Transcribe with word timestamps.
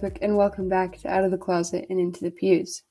Borthwick, 0.00 0.22
and 0.22 0.34
welcome 0.34 0.66
back 0.66 0.96
to 0.98 1.10
Out 1.10 1.24
of 1.24 1.30
the 1.30 1.36
Closet 1.36 1.84
and 1.90 2.00
Into 2.00 2.24
the 2.24 2.30
Pews. 2.30 2.84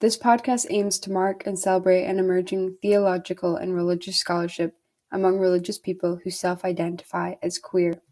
This 0.00 0.18
podcast 0.18 0.66
aims 0.68 0.98
to 0.98 1.10
mark 1.10 1.46
and 1.46 1.58
celebrate 1.58 2.04
an 2.04 2.18
emerging 2.18 2.76
theological 2.82 3.56
and 3.56 3.74
religious 3.74 4.18
scholarship 4.18 4.74
among 5.10 5.38
religious 5.38 5.78
people 5.78 6.20
who 6.22 6.30
self 6.30 6.66
identify 6.66 7.36
as 7.42 7.58
queer. 7.58 8.02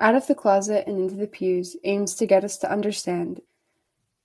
Out 0.00 0.16
of 0.16 0.26
the 0.26 0.34
Closet 0.34 0.84
and 0.88 0.98
Into 0.98 1.14
the 1.14 1.28
Pews 1.28 1.76
aims 1.84 2.16
to 2.16 2.26
get 2.26 2.42
us 2.42 2.56
to 2.58 2.72
understand 2.72 3.40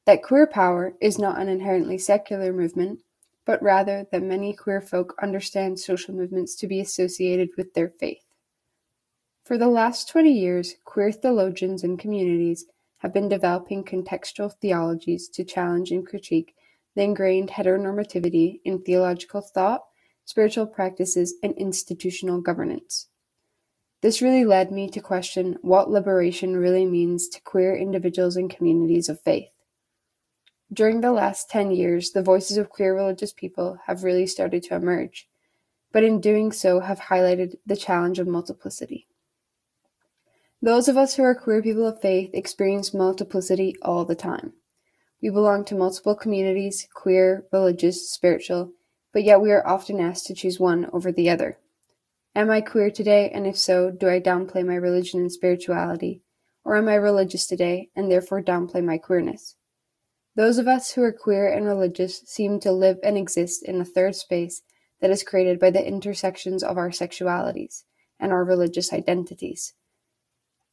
that 0.07 0.23
queer 0.23 0.47
power 0.47 0.93
is 0.99 1.19
not 1.19 1.39
an 1.39 1.49
inherently 1.49 1.99
secular 1.99 2.51
movement, 2.51 3.01
but 3.45 3.61
rather 3.61 4.07
that 4.11 4.23
many 4.23 4.53
queer 4.55 4.81
folk 4.81 5.13
understand 5.21 5.79
social 5.79 6.15
movements 6.15 6.55
to 6.55 6.67
be 6.67 6.79
associated 6.79 7.49
with 7.57 7.75
their 7.75 7.89
faith. 7.99 8.28
For 9.49 9.57
the 9.57 9.67
last 9.67 10.07
20 10.09 10.31
years, 10.31 10.75
queer 10.85 11.11
theologians 11.11 11.83
and 11.83 11.97
communities 11.97 12.65
have 12.99 13.11
been 13.11 13.27
developing 13.27 13.83
contextual 13.83 14.53
theologies 14.53 15.27
to 15.29 15.43
challenge 15.43 15.89
and 15.89 16.05
critique 16.05 16.53
the 16.95 17.01
ingrained 17.01 17.49
heteronormativity 17.49 18.59
in 18.63 18.83
theological 18.83 19.41
thought, 19.41 19.85
spiritual 20.23 20.67
practices, 20.67 21.33
and 21.41 21.55
institutional 21.57 22.41
governance. 22.41 23.07
This 24.03 24.21
really 24.21 24.45
led 24.45 24.71
me 24.71 24.87
to 24.91 25.01
question 25.01 25.57
what 25.63 25.89
liberation 25.89 26.55
really 26.55 26.85
means 26.85 27.27
to 27.29 27.41
queer 27.41 27.75
individuals 27.75 28.35
and 28.35 28.55
communities 28.55 29.09
of 29.09 29.19
faith. 29.19 29.49
During 30.71 31.01
the 31.01 31.11
last 31.11 31.49
10 31.49 31.71
years, 31.71 32.11
the 32.11 32.21
voices 32.21 32.57
of 32.57 32.69
queer 32.69 32.95
religious 32.95 33.33
people 33.33 33.79
have 33.87 34.03
really 34.03 34.27
started 34.27 34.61
to 34.65 34.75
emerge, 34.75 35.27
but 35.91 36.03
in 36.03 36.21
doing 36.21 36.51
so 36.51 36.81
have 36.81 36.99
highlighted 36.99 37.55
the 37.65 37.75
challenge 37.75 38.19
of 38.19 38.27
multiplicity. 38.27 39.07
Those 40.61 40.89
of 40.89 40.97
us 40.97 41.15
who 41.15 41.23
are 41.23 41.35
queer 41.35 41.61
people 41.61 41.87
of 41.87 42.01
faith 42.01 42.31
experience 42.33 42.93
multiplicity 42.93 43.75
all 43.81 44.03
the 44.03 44.15
time. 44.15 44.53
We 45.21 45.29
belong 45.29 45.63
to 45.65 45.75
multiple 45.75 46.15
communities, 46.15 46.85
queer, 46.93 47.45
religious, 47.53 48.11
spiritual, 48.11 48.73
but 49.13 49.23
yet 49.23 49.39
we 49.39 49.51
are 49.51 49.65
often 49.65 50.01
asked 50.01 50.25
to 50.25 50.33
choose 50.33 50.59
one 50.59 50.89
over 50.91 51.13
the 51.13 51.29
other. 51.29 51.59
Am 52.35 52.49
I 52.49 52.59
queer 52.59 52.91
today, 52.91 53.29
and 53.29 53.47
if 53.47 53.57
so, 53.57 53.89
do 53.89 54.09
I 54.09 54.19
downplay 54.19 54.65
my 54.65 54.75
religion 54.75 55.21
and 55.21 55.31
spirituality? 55.31 56.23
Or 56.65 56.75
am 56.75 56.89
I 56.89 56.95
religious 56.95 57.47
today, 57.47 57.87
and 57.95 58.11
therefore 58.11 58.43
downplay 58.43 58.83
my 58.83 58.97
queerness? 58.97 59.55
Those 60.35 60.57
of 60.57 60.67
us 60.67 60.91
who 60.91 61.03
are 61.03 61.13
queer 61.13 61.51
and 61.51 61.65
religious 61.65 62.21
seem 62.25 62.59
to 62.59 62.71
live 62.73 62.97
and 63.01 63.17
exist 63.17 63.63
in 63.63 63.79
a 63.79 63.85
third 63.85 64.15
space 64.15 64.61
that 64.99 65.09
is 65.09 65.23
created 65.23 65.57
by 65.57 65.71
the 65.71 65.85
intersections 65.85 66.63
of 66.63 66.77
our 66.77 66.89
sexualities 66.89 67.83
and 68.19 68.33
our 68.33 68.43
religious 68.43 68.91
identities. 68.91 69.73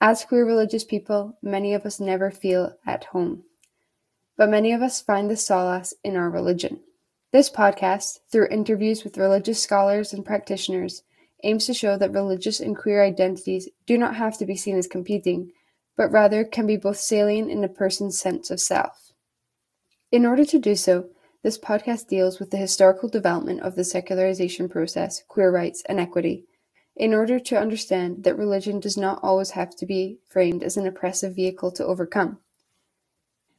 As 0.01 0.27
queer 0.27 0.45
religious 0.45 0.85
people, 0.85 1.39
many 1.43 1.73
of 1.73 1.87
us 1.87 1.99
never 1.99 2.31
feel 2.31 2.77
at 2.87 3.05
home, 3.05 3.45
but 4.37 4.51
many 4.51 4.73
of 4.73 4.83
us 4.83 5.01
find 5.01 5.31
the 5.31 5.37
solace 5.37 5.95
in 6.05 6.17
our 6.17 6.29
religion. 6.29 6.81
This 7.33 7.49
podcast, 7.49 8.19
through 8.31 8.49
interviews 8.51 9.05
with 9.05 9.17
religious 9.17 9.63
scholars 9.63 10.13
and 10.13 10.25
practitioners, 10.25 11.03
aims 11.45 11.65
to 11.67 11.75
show 11.75 11.97
that 11.97 12.13
religious 12.13 12.61
and 12.61 12.77
queer 12.77 13.03
identities 13.03 13.71
do 13.87 13.97
not 13.97 14.17
have 14.17 14.37
to 14.39 14.45
be 14.45 14.55
seen 14.55 14.77
as 14.77 14.87
competing, 14.87 15.51
but 15.97 16.13
rather 16.13 16.45
can 16.45 16.67
be 16.67 16.77
both 16.77 16.99
salient 16.99 17.51
in 17.51 17.65
a 17.65 17.69
person's 17.69 18.21
sense 18.21 18.51
of 18.51 18.61
self. 18.61 19.13
In 20.13 20.27
order 20.27 20.45
to 20.45 20.59
do 20.59 20.77
so, 20.77 21.09
this 21.43 21.59
podcast 21.59 22.07
deals 22.07 22.39
with 22.39 22.51
the 22.51 22.59
historical 22.59 23.09
development 23.09 23.63
of 23.63 23.77
the 23.77 23.85
secularization 23.85 24.69
process, 24.69 25.23
queer 25.27 25.51
rights, 25.51 25.83
and 25.89 25.99
equity, 25.99 26.45
in 26.97 27.13
order 27.13 27.39
to 27.39 27.59
understand 27.59 28.25
that 28.25 28.39
religion 28.39 28.81
does 28.81 28.97
not 28.97 29.21
always 29.23 29.51
have 29.51 29.77
to 29.77 29.85
be 29.85 30.19
framed 30.27 30.63
as 30.63 30.77
an 30.77 30.87
oppressive 30.87 31.37
vehicle 31.37 31.71
to 31.71 31.85
overcome. 31.85 32.39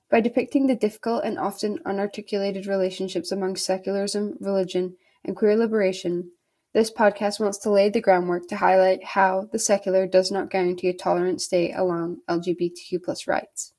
By 0.10 0.22
depicting 0.22 0.68
the 0.68 0.76
difficult 0.76 1.24
and 1.24 1.38
often 1.38 1.80
unarticulated 1.86 2.68
relationships 2.68 3.32
among 3.32 3.58
secularism, 3.58 4.38
religion, 4.40 4.96
and 5.24 5.36
queer 5.36 5.56
liberation, 5.56 6.32
this 6.74 6.92
podcast 6.92 7.40
wants 7.40 7.58
to 7.60 7.70
lay 7.70 7.90
the 7.90 8.02
groundwork 8.02 8.48
to 8.48 8.58
highlight 8.58 9.04
how 9.04 9.48
the 9.52 9.60
secular 9.60 10.08
does 10.08 10.32
not 10.32 10.50
guarantee 10.50 10.90
a 10.90 10.94
tolerant 10.94 11.42
state 11.42 11.74
along 11.76 12.18
LGBTQ 12.30 13.28
rights. 13.28 13.74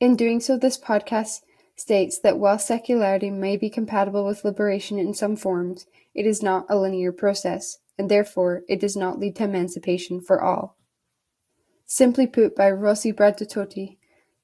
In 0.00 0.16
doing 0.16 0.40
so, 0.40 0.56
this 0.56 0.78
podcast 0.78 1.40
states 1.76 2.18
that 2.20 2.38
while 2.38 2.58
secularity 2.58 3.30
may 3.30 3.56
be 3.56 3.70
compatible 3.70 4.24
with 4.24 4.44
liberation 4.44 4.98
in 4.98 5.14
some 5.14 5.36
forms, 5.36 5.86
it 6.14 6.26
is 6.26 6.42
not 6.42 6.66
a 6.68 6.78
linear 6.78 7.12
process, 7.12 7.78
and 7.98 8.10
therefore 8.10 8.62
it 8.68 8.80
does 8.80 8.96
not 8.96 9.18
lead 9.18 9.36
to 9.36 9.44
emancipation 9.44 10.20
for 10.20 10.42
all. 10.42 10.76
Simply 11.86 12.26
put 12.26 12.54
by 12.54 12.70
Rosi 12.70 13.12
Braidotti, 13.12 13.96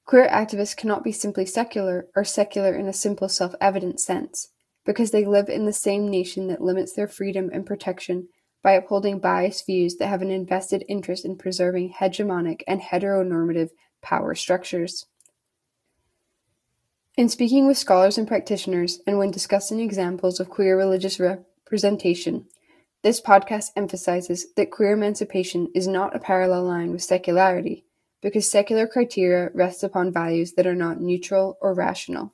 queer 0.05 0.27
activists 0.27 0.75
cannot 0.75 1.03
be 1.03 1.11
simply 1.11 1.45
secular 1.45 2.07
or 2.15 2.23
secular 2.23 2.75
in 2.75 2.87
a 2.87 2.93
simple 2.93 3.29
self 3.29 3.55
evident 3.61 3.99
sense, 3.99 4.49
because 4.85 5.11
they 5.11 5.25
live 5.25 5.47
in 5.47 5.65
the 5.65 5.73
same 5.73 6.07
nation 6.07 6.47
that 6.47 6.61
limits 6.61 6.93
their 6.93 7.07
freedom 7.07 7.49
and 7.53 7.65
protection 7.65 8.27
by 8.61 8.73
upholding 8.73 9.19
biased 9.19 9.65
views 9.67 9.97
that 9.97 10.07
have 10.07 10.23
an 10.23 10.31
invested 10.31 10.83
interest 10.89 11.23
in 11.23 11.37
preserving 11.37 11.93
hegemonic 11.99 12.63
and 12.67 12.81
heteronormative 12.81 13.69
power 14.01 14.33
structures. 14.33 15.05
In 17.15 17.29
speaking 17.29 17.67
with 17.67 17.77
scholars 17.77 18.17
and 18.17 18.27
practitioners, 18.27 18.99
and 19.05 19.17
when 19.17 19.31
discussing 19.31 19.79
examples 19.79 20.39
of 20.39 20.49
queer 20.49 20.75
religious 20.75 21.19
representation, 21.19 22.47
this 23.05 23.21
podcast 23.21 23.69
emphasizes 23.75 24.47
that 24.55 24.71
queer 24.71 24.93
emancipation 24.93 25.69
is 25.75 25.87
not 25.87 26.15
a 26.15 26.19
parallel 26.19 26.63
line 26.63 26.91
with 26.91 27.03
secularity, 27.03 27.85
because 28.19 28.49
secular 28.49 28.87
criteria 28.87 29.51
rests 29.53 29.83
upon 29.83 30.11
values 30.11 30.53
that 30.53 30.65
are 30.65 30.73
not 30.73 30.99
neutral 30.99 31.55
or 31.61 31.75
rational. 31.75 32.33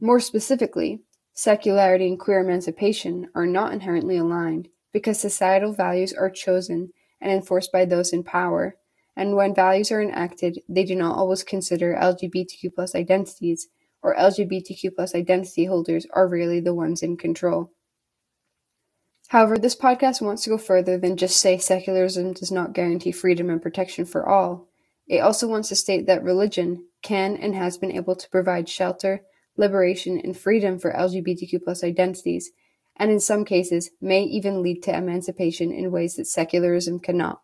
More 0.00 0.20
specifically, 0.20 1.02
secularity 1.34 2.06
and 2.06 2.16
queer 2.16 2.38
emancipation 2.38 3.28
are 3.34 3.44
not 3.44 3.72
inherently 3.72 4.16
aligned 4.16 4.68
because 4.92 5.18
societal 5.18 5.72
values 5.72 6.12
are 6.12 6.30
chosen 6.30 6.92
and 7.20 7.32
enforced 7.32 7.72
by 7.72 7.84
those 7.84 8.12
in 8.12 8.22
power, 8.22 8.76
and 9.16 9.34
when 9.34 9.52
values 9.52 9.90
are 9.90 10.00
enacted, 10.00 10.60
they 10.68 10.84
do 10.84 10.94
not 10.94 11.18
always 11.18 11.42
consider 11.42 11.98
LGBTQ 12.00 12.94
identities, 12.94 13.66
or 14.00 14.14
LGBTQ 14.14 15.12
identity 15.16 15.64
holders 15.64 16.06
are 16.12 16.28
rarely 16.28 16.60
the 16.60 16.72
ones 16.72 17.02
in 17.02 17.16
control. 17.16 17.72
However, 19.36 19.58
this 19.58 19.76
podcast 19.76 20.22
wants 20.22 20.44
to 20.44 20.48
go 20.48 20.56
further 20.56 20.96
than 20.96 21.18
just 21.18 21.36
say 21.36 21.58
secularism 21.58 22.32
does 22.32 22.50
not 22.50 22.72
guarantee 22.72 23.12
freedom 23.12 23.50
and 23.50 23.60
protection 23.60 24.06
for 24.06 24.26
all. 24.26 24.66
It 25.06 25.18
also 25.18 25.46
wants 25.46 25.68
to 25.68 25.76
state 25.76 26.06
that 26.06 26.22
religion 26.22 26.86
can 27.02 27.36
and 27.36 27.54
has 27.54 27.76
been 27.76 27.92
able 27.92 28.16
to 28.16 28.30
provide 28.30 28.66
shelter, 28.66 29.24
liberation, 29.58 30.18
and 30.18 30.34
freedom 30.34 30.78
for 30.78 30.90
LGBTQ 30.90 31.84
identities, 31.84 32.50
and 32.96 33.10
in 33.10 33.20
some 33.20 33.44
cases 33.44 33.90
may 34.00 34.22
even 34.22 34.62
lead 34.62 34.82
to 34.84 34.96
emancipation 34.96 35.70
in 35.70 35.92
ways 35.92 36.16
that 36.16 36.26
secularism 36.26 36.98
cannot. 36.98 37.42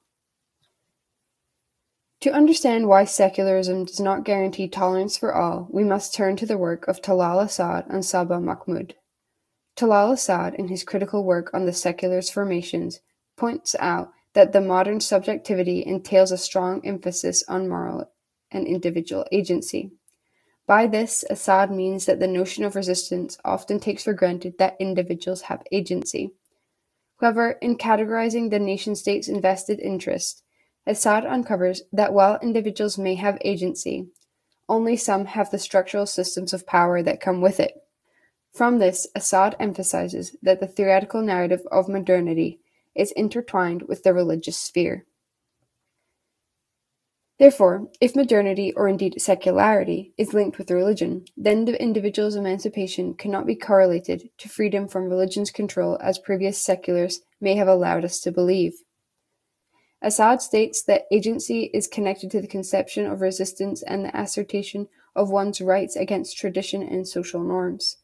To 2.22 2.32
understand 2.32 2.88
why 2.88 3.04
secularism 3.04 3.84
does 3.84 4.00
not 4.00 4.24
guarantee 4.24 4.66
tolerance 4.66 5.18
for 5.18 5.34
all, 5.34 5.68
we 5.70 5.84
must 5.84 6.14
turn 6.14 6.36
to 6.36 6.46
the 6.46 6.56
work 6.56 6.88
of 6.88 7.02
Talal 7.02 7.44
Asad 7.44 7.84
and 7.90 8.02
Saba 8.02 8.40
Mahmood. 8.40 8.94
Talal 9.76 10.12
Asad, 10.12 10.54
in 10.54 10.68
his 10.68 10.84
critical 10.84 11.24
work 11.24 11.50
on 11.54 11.64
the 11.66 11.72
secularist 11.72 12.32
formations, 12.32 13.00
points 13.36 13.74
out 13.78 14.12
that 14.34 14.52
the 14.52 14.60
modern 14.60 15.00
subjectivity 15.00 15.84
entails 15.84 16.32
a 16.32 16.38
strong 16.38 16.84
emphasis 16.86 17.44
on 17.48 17.68
moral 17.68 18.10
and 18.50 18.66
individual 18.66 19.26
agency. 19.32 19.92
By 20.66 20.86
this, 20.86 21.24
Asad 21.28 21.70
means 21.70 22.06
that 22.06 22.20
the 22.20 22.26
notion 22.26 22.64
of 22.64 22.76
resistance 22.76 23.36
often 23.44 23.80
takes 23.80 24.04
for 24.04 24.12
granted 24.12 24.58
that 24.58 24.76
individuals 24.78 25.42
have 25.42 25.62
agency. 25.72 26.32
However, 27.20 27.52
in 27.62 27.76
categorizing 27.76 28.50
the 28.50 28.58
nation 28.58 28.94
state's 28.94 29.28
invested 29.28 29.80
interest, 29.80 30.42
Asad 30.86 31.26
uncovers 31.26 31.82
that 31.92 32.12
while 32.12 32.38
individuals 32.42 32.98
may 32.98 33.14
have 33.16 33.38
agency, 33.42 34.08
only 34.68 34.96
some 34.96 35.26
have 35.26 35.50
the 35.50 35.58
structural 35.58 36.06
systems 36.06 36.52
of 36.52 36.66
power 36.66 37.02
that 37.02 37.20
come 37.20 37.40
with 37.40 37.60
it. 37.60 37.81
From 38.52 38.78
this, 38.78 39.06
Asad 39.16 39.56
emphasizes 39.58 40.36
that 40.42 40.60
the 40.60 40.66
theoretical 40.66 41.22
narrative 41.22 41.62
of 41.72 41.88
modernity 41.88 42.60
is 42.94 43.10
intertwined 43.12 43.82
with 43.88 44.02
the 44.02 44.12
religious 44.12 44.58
sphere. 44.58 45.06
Therefore, 47.38 47.88
if 48.00 48.14
modernity, 48.14 48.72
or 48.74 48.86
indeed 48.86 49.20
secularity, 49.20 50.12
is 50.16 50.34
linked 50.34 50.58
with 50.58 50.70
religion, 50.70 51.24
then 51.36 51.64
the 51.64 51.80
individual's 51.82 52.36
emancipation 52.36 53.14
cannot 53.14 53.46
be 53.46 53.56
correlated 53.56 54.28
to 54.38 54.48
freedom 54.48 54.86
from 54.86 55.08
religion's 55.08 55.50
control 55.50 55.98
as 56.00 56.18
previous 56.18 56.58
seculars 56.58 57.22
may 57.40 57.56
have 57.56 57.68
allowed 57.68 58.04
us 58.04 58.20
to 58.20 58.30
believe. 58.30 58.74
Asad 60.02 60.42
states 60.42 60.82
that 60.82 61.06
agency 61.10 61.70
is 61.72 61.88
connected 61.88 62.30
to 62.30 62.40
the 62.40 62.46
conception 62.46 63.06
of 63.06 63.20
resistance 63.20 63.82
and 63.82 64.04
the 64.04 64.20
assertion 64.20 64.88
of 65.16 65.30
one's 65.30 65.60
rights 65.60 65.96
against 65.96 66.36
tradition 66.36 66.82
and 66.82 67.08
social 67.08 67.42
norms. 67.42 67.96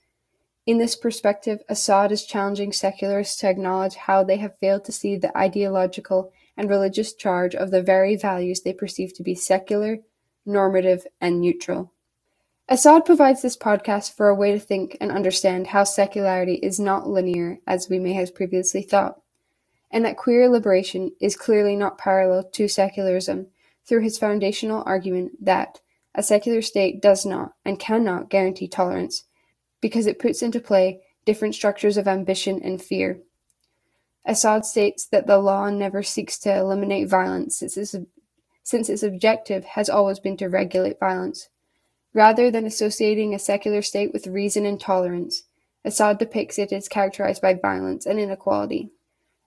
In 0.69 0.77
this 0.77 0.97
perspective, 0.97 1.63
Asad 1.71 2.13
is 2.13 2.27
challenging 2.27 2.75
secularists 2.75 3.39
to 3.41 3.49
acknowledge 3.49 3.95
how 3.95 4.23
they 4.23 4.37
have 4.37 4.59
failed 4.59 4.85
to 4.85 4.93
see 4.93 5.17
the 5.17 5.35
ideological 5.35 6.31
and 6.59 6.69
religious 6.69 7.15
charge 7.15 7.55
of 7.55 7.71
the 7.71 7.81
very 7.81 8.17
values 8.17 8.61
they 8.61 8.75
perceive 8.75 9.15
to 9.15 9.23
be 9.23 9.35
secular, 9.35 10.01
normative, 10.45 11.07
and 11.23 11.41
neutral. 11.41 11.95
Asad 12.69 13.07
provides 13.07 13.41
this 13.41 13.57
podcast 13.57 14.15
for 14.15 14.29
a 14.29 14.35
way 14.35 14.53
to 14.53 14.61
think 14.61 14.95
and 15.01 15.11
understand 15.11 15.69
how 15.69 15.85
secularity 15.85 16.57
is 16.57 16.79
not 16.79 17.09
linear 17.09 17.61
as 17.67 17.89
we 17.89 17.99
may 17.99 18.13
have 18.13 18.35
previously 18.35 18.83
thought, 18.83 19.23
and 19.91 20.05
that 20.05 20.19
queer 20.19 20.51
liberation 20.51 21.13
is 21.19 21.35
clearly 21.35 21.77
not 21.77 21.97
parallel 21.97 22.45
to 22.45 22.69
secularism 22.69 23.47
through 23.87 24.03
his 24.03 24.19
foundational 24.19 24.83
argument 24.85 25.33
that 25.43 25.81
a 26.15 26.23
secular 26.23 26.61
state 26.61 27.01
does 27.01 27.25
not 27.25 27.55
and 27.65 27.79
cannot 27.79 28.29
guarantee 28.29 28.69
tolerance 28.69 29.25
because 29.81 30.07
it 30.07 30.19
puts 30.19 30.43
into 30.43 30.61
play 30.61 31.01
different 31.25 31.55
structures 31.55 31.97
of 31.97 32.09
ambition 32.09 32.61
and 32.63 32.81
fear. 32.81 33.21
Asad 34.27 34.65
states 34.65 35.07
that 35.07 35.27
the 35.27 35.39
law 35.39 35.71
never 35.71 36.03
seeks 36.03 36.39
to 36.41 36.55
eliminate 36.55 37.09
violence 37.09 37.59
since 37.59 37.77
its, 38.89 39.03
objective 39.03 39.65
has 39.65 39.89
always 39.89 40.19
been 40.19 40.37
to 40.37 40.49
regulate 40.49 41.01
violence. 41.01 41.49
Rather 42.13 42.51
than 42.51 42.67
associating 42.67 43.35
a 43.35 43.39
secular 43.39 43.83
state 43.83 44.13
with 44.13 44.27
reason 44.27 44.67
and 44.67 44.81
tolerance, 44.81 45.45
Asad 45.85 46.19
depicts 46.19 46.59
it 46.59 46.73
as 46.73 46.89
characterized 46.89 47.41
by 47.41 47.55
violence 47.55 48.05
and 48.05 48.19
inequality. 48.19 48.91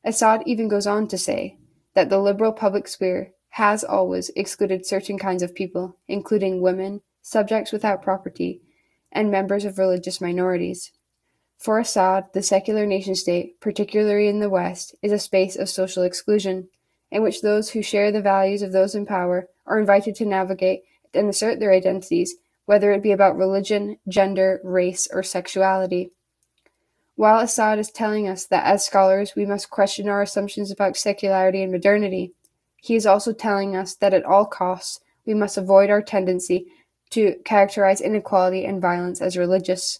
Asad 0.03 0.43
even 0.45 0.67
goes 0.67 0.87
on 0.87 1.07
to 1.09 1.17
say 1.17 1.57
that 1.93 2.09
the 2.09 2.19
liberal 2.19 2.53
public 2.53 2.87
sphere 2.87 3.33
has 3.49 3.83
always 3.83 4.29
excluded 4.35 4.85
certain 4.85 5.19
kinds 5.19 5.43
of 5.43 5.53
people, 5.53 5.97
including 6.07 6.61
women, 6.61 7.01
subjects 7.21 7.71
without 7.71 8.01
property, 8.01 8.61
and 9.11 9.29
members 9.29 9.65
of 9.65 9.77
religious 9.77 10.21
minorities. 10.21 10.91
For 11.57 11.79
Asad, 11.79 12.25
the 12.33 12.41
secular 12.41 12.85
nation 12.85 13.15
state, 13.15 13.59
particularly 13.59 14.27
in 14.27 14.39
the 14.39 14.49
West, 14.49 14.95
is 15.01 15.11
a 15.11 15.19
space 15.19 15.55
of 15.55 15.69
social 15.69 16.03
exclusion, 16.03 16.69
in 17.11 17.21
which 17.21 17.41
those 17.41 17.69
who 17.69 17.83
share 17.83 18.11
the 18.11 18.21
values 18.21 18.61
of 18.61 18.71
those 18.71 18.95
in 18.95 19.05
power 19.05 19.47
are 19.65 19.79
invited 19.79 20.15
to 20.15 20.25
navigate 20.25 20.81
and 21.13 21.29
assert 21.29 21.59
their 21.59 21.73
identities 21.73 22.35
whether 22.65 22.91
it 22.91 23.03
be 23.03 23.11
about 23.11 23.35
religion, 23.35 23.97
gender, 24.07 24.61
race, 24.63 25.07
or 25.11 25.23
sexuality. 25.23 26.11
While 27.15 27.41
Asad 27.41 27.79
is 27.79 27.91
telling 27.91 28.27
us 28.27 28.45
that 28.45 28.65
as 28.65 28.85
scholars 28.85 29.33
we 29.35 29.45
must 29.45 29.69
question 29.69 30.07
our 30.07 30.21
assumptions 30.21 30.71
about 30.71 30.95
secularity 30.95 31.61
and 31.61 31.71
modernity, 31.71 32.33
he 32.77 32.95
is 32.95 33.05
also 33.05 33.33
telling 33.33 33.75
us 33.75 33.95
that 33.95 34.13
at 34.13 34.23
all 34.23 34.45
costs 34.45 35.01
we 35.25 35.33
must 35.33 35.57
avoid 35.57 35.89
our 35.89 36.01
tendency 36.01 36.67
to 37.11 37.35
characterize 37.45 38.01
inequality 38.01 38.65
and 38.65 38.81
violence 38.81 39.21
as 39.21 39.37
religious. 39.37 39.99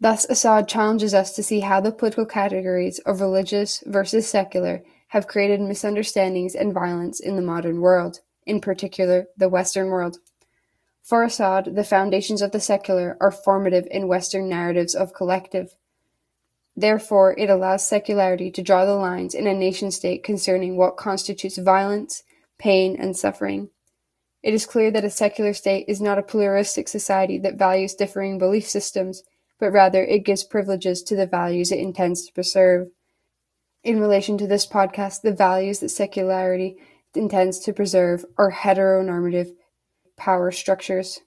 Thus, 0.00 0.28
Asad 0.30 0.68
challenges 0.68 1.12
us 1.12 1.34
to 1.34 1.42
see 1.42 1.60
how 1.60 1.80
the 1.80 1.92
political 1.92 2.26
categories 2.26 2.98
of 3.00 3.20
religious 3.20 3.82
versus 3.86 4.28
secular 4.28 4.82
have 5.08 5.26
created 5.26 5.60
misunderstandings 5.60 6.54
and 6.54 6.72
violence 6.72 7.20
in 7.20 7.36
the 7.36 7.42
modern 7.42 7.80
world, 7.80 8.20
in 8.46 8.60
particular 8.60 9.26
the 9.36 9.48
Western 9.48 9.88
world. 9.88 10.18
For 11.02 11.24
Asad, 11.24 11.74
the 11.74 11.84
foundations 11.84 12.40
of 12.40 12.52
the 12.52 12.60
secular 12.60 13.16
are 13.20 13.30
formative 13.30 13.86
in 13.90 14.08
Western 14.08 14.48
narratives 14.48 14.94
of 14.94 15.12
collective. 15.12 15.74
Therefore, 16.76 17.34
it 17.36 17.50
allows 17.50 17.86
secularity 17.86 18.50
to 18.52 18.62
draw 18.62 18.84
the 18.84 18.94
lines 18.94 19.34
in 19.34 19.46
a 19.46 19.52
nation 19.52 19.90
state 19.90 20.22
concerning 20.22 20.76
what 20.76 20.96
constitutes 20.96 21.58
violence, 21.58 22.22
pain, 22.58 22.96
and 22.98 23.16
suffering. 23.16 23.70
It 24.42 24.54
is 24.54 24.66
clear 24.66 24.90
that 24.90 25.04
a 25.04 25.10
secular 25.10 25.52
state 25.52 25.84
is 25.88 26.00
not 26.00 26.18
a 26.18 26.22
pluralistic 26.22 26.88
society 26.88 27.38
that 27.38 27.58
values 27.58 27.94
differing 27.94 28.38
belief 28.38 28.66
systems, 28.66 29.22
but 29.58 29.72
rather 29.72 30.02
it 30.02 30.24
gives 30.24 30.44
privileges 30.44 31.02
to 31.04 31.16
the 31.16 31.26
values 31.26 31.70
it 31.70 31.78
intends 31.78 32.26
to 32.26 32.32
preserve. 32.32 32.88
In 33.84 34.00
relation 34.00 34.38
to 34.38 34.46
this 34.46 34.66
podcast, 34.66 35.22
the 35.22 35.32
values 35.32 35.80
that 35.80 35.90
secularity 35.90 36.76
intends 37.14 37.58
to 37.60 37.72
preserve 37.72 38.24
are 38.38 38.52
heteronormative 38.52 39.52
power 40.16 40.50
structures. 40.50 41.20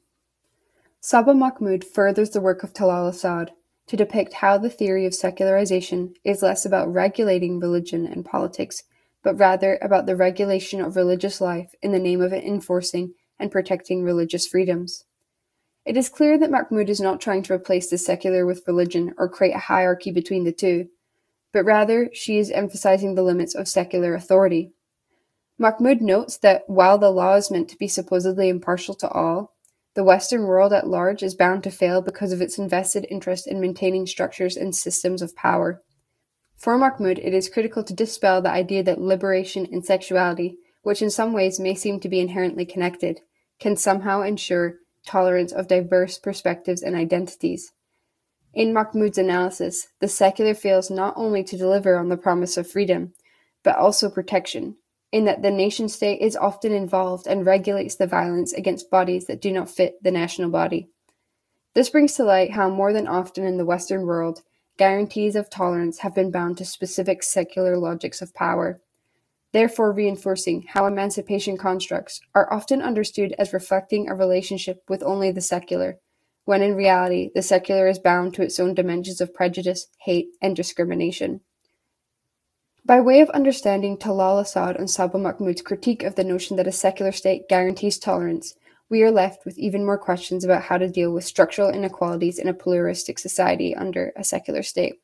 Saba 0.99 1.33
Mahmood 1.33 1.83
furthers 1.83 2.29
the 2.29 2.41
work 2.41 2.63
of 2.63 2.73
Talal 2.73 3.09
Asad 3.09 3.51
to 3.87 3.97
depict 3.97 4.33
how 4.35 4.57
the 4.57 4.69
theory 4.69 5.05
of 5.05 5.13
secularization 5.13 6.13
is 6.23 6.41
less 6.41 6.65
about 6.65 6.91
regulating 6.91 7.59
religion 7.59 8.05
and 8.05 8.23
politics, 8.23 8.83
but 9.23 9.39
rather 9.39 9.79
about 9.81 10.05
the 10.05 10.15
regulation 10.15 10.81
of 10.81 10.95
religious 10.95 11.41
life 11.41 11.73
in 11.81 11.91
the 11.91 11.99
name 11.99 12.21
of 12.21 12.33
enforcing 12.33 13.13
and 13.39 13.51
protecting 13.51 14.03
religious 14.03 14.45
freedoms. 14.45 15.05
It 15.85 15.97
is 15.97 16.09
clear 16.09 16.37
that 16.37 16.51
Mahmood 16.51 16.89
is 16.89 17.01
not 17.01 17.19
trying 17.19 17.43
to 17.43 17.53
replace 17.53 17.89
the 17.89 17.97
secular 17.97 18.45
with 18.45 18.63
religion 18.67 19.13
or 19.17 19.27
create 19.27 19.55
a 19.55 19.59
hierarchy 19.59 20.11
between 20.11 20.43
the 20.43 20.53
two, 20.53 20.87
but 21.51 21.65
rather 21.65 22.09
she 22.13 22.37
is 22.37 22.51
emphasizing 22.51 23.15
the 23.15 23.23
limits 23.23 23.55
of 23.55 23.67
secular 23.67 24.13
authority. 24.13 24.71
Mahmood 25.57 26.01
notes 26.01 26.37
that 26.37 26.63
while 26.67 26.97
the 26.97 27.11
law 27.11 27.35
is 27.35 27.51
meant 27.51 27.69
to 27.69 27.77
be 27.77 27.87
supposedly 27.87 28.49
impartial 28.49 28.95
to 28.95 29.09
all, 29.09 29.53
the 29.93 30.03
Western 30.03 30.43
world 30.43 30.73
at 30.73 30.87
large 30.87 31.21
is 31.21 31.35
bound 31.35 31.63
to 31.63 31.71
fail 31.71 32.01
because 32.01 32.31
of 32.31 32.41
its 32.41 32.57
invested 32.57 33.05
interest 33.11 33.45
in 33.45 33.61
maintaining 33.61 34.07
structures 34.07 34.57
and 34.57 34.75
systems 34.75 35.21
of 35.21 35.35
power. 35.35 35.83
For 36.57 36.77
Mahmood, 36.77 37.19
it 37.19 37.33
is 37.33 37.49
critical 37.49 37.83
to 37.83 37.93
dispel 37.93 38.41
the 38.41 38.49
idea 38.49 38.83
that 38.83 39.01
liberation 39.01 39.67
and 39.71 39.85
sexuality, 39.85 40.57
which 40.81 41.01
in 41.01 41.09
some 41.09 41.33
ways 41.33 41.59
may 41.59 41.75
seem 41.75 41.99
to 41.99 42.09
be 42.09 42.19
inherently 42.19 42.65
connected, 42.65 43.21
can 43.59 43.75
somehow 43.75 44.21
ensure 44.21 44.75
tolerance 45.05 45.51
of 45.51 45.67
diverse 45.67 46.17
perspectives 46.17 46.81
and 46.81 46.95
identities. 46.95 47.71
In 48.53 48.73
Mahmood's 48.73 49.17
analysis, 49.17 49.87
the 49.99 50.07
secular 50.07 50.53
fails 50.53 50.89
not 50.89 51.13
only 51.17 51.43
to 51.43 51.57
deliver 51.57 51.97
on 51.97 52.09
the 52.09 52.17
promise 52.17 52.55
of 52.55 52.69
freedom, 52.69 53.13
but 53.63 53.75
also 53.75 54.09
protection, 54.09 54.77
in 55.11 55.25
that 55.25 55.41
the 55.41 55.51
nation 55.51 55.89
state 55.89 56.21
is 56.21 56.35
often 56.35 56.71
involved 56.71 57.27
and 57.27 57.45
regulates 57.45 57.95
the 57.95 58.07
violence 58.07 58.53
against 58.53 58.91
bodies 58.91 59.25
that 59.25 59.41
do 59.41 59.51
not 59.51 59.69
fit 59.69 59.95
the 60.03 60.11
national 60.11 60.49
body. 60.49 60.89
This 61.73 61.89
brings 61.89 62.13
to 62.15 62.23
light 62.23 62.51
how, 62.51 62.69
more 62.69 62.93
than 62.93 63.07
often 63.07 63.43
in 63.43 63.57
the 63.57 63.65
Western 63.65 64.05
world, 64.05 64.43
guarantees 64.77 65.35
of 65.35 65.49
tolerance 65.49 65.99
have 65.99 66.15
been 66.15 66.31
bound 66.31 66.57
to 66.57 66.65
specific 66.65 67.23
secular 67.23 67.77
logics 67.77 68.21
of 68.21 68.33
power, 68.33 68.81
therefore 69.51 69.91
reinforcing 69.91 70.65
how 70.69 70.85
emancipation 70.85 71.57
constructs 71.57 72.21
are 72.33 72.51
often 72.51 72.81
understood 72.81 73.35
as 73.37 73.53
reflecting 73.53 74.09
a 74.09 74.15
relationship 74.15 74.83
with 74.89 75.03
only 75.03 75.31
the 75.31 75.41
secular, 75.41 75.99
when 76.45 76.61
in 76.61 76.75
reality 76.75 77.29
the 77.35 77.41
secular 77.41 77.87
is 77.87 77.99
bound 77.99 78.33
to 78.33 78.41
its 78.41 78.59
own 78.59 78.73
dimensions 78.73 79.21
of 79.21 79.33
prejudice, 79.33 79.87
hate, 79.99 80.29
and 80.41 80.55
discrimination. 80.55 81.41
By 82.85 82.99
way 82.99 83.21
of 83.21 83.29
understanding 83.29 83.95
Talal 83.95 84.41
Asad 84.41 84.75
and 84.75 84.89
Saba 84.89 85.17
Mahmood's 85.17 85.61
critique 85.61 86.03
of 86.03 86.15
the 86.15 86.23
notion 86.23 86.57
that 86.57 86.67
a 86.67 86.71
secular 86.71 87.13
state 87.13 87.47
guarantees 87.47 87.97
tolerance, 87.97 88.55
we 88.93 89.01
are 89.01 89.09
left 89.09 89.43
with 89.43 89.57
even 89.57 89.83
more 89.83 89.97
questions 89.97 90.43
about 90.43 90.61
how 90.61 90.77
to 90.77 90.87
deal 90.87 91.11
with 91.11 91.23
structural 91.23 91.71
inequalities 91.71 92.37
in 92.37 92.47
a 92.47 92.53
pluralistic 92.53 93.17
society 93.17 93.75
under 93.75 94.13
a 94.15 94.23
secular 94.23 94.61
state. 94.61 95.01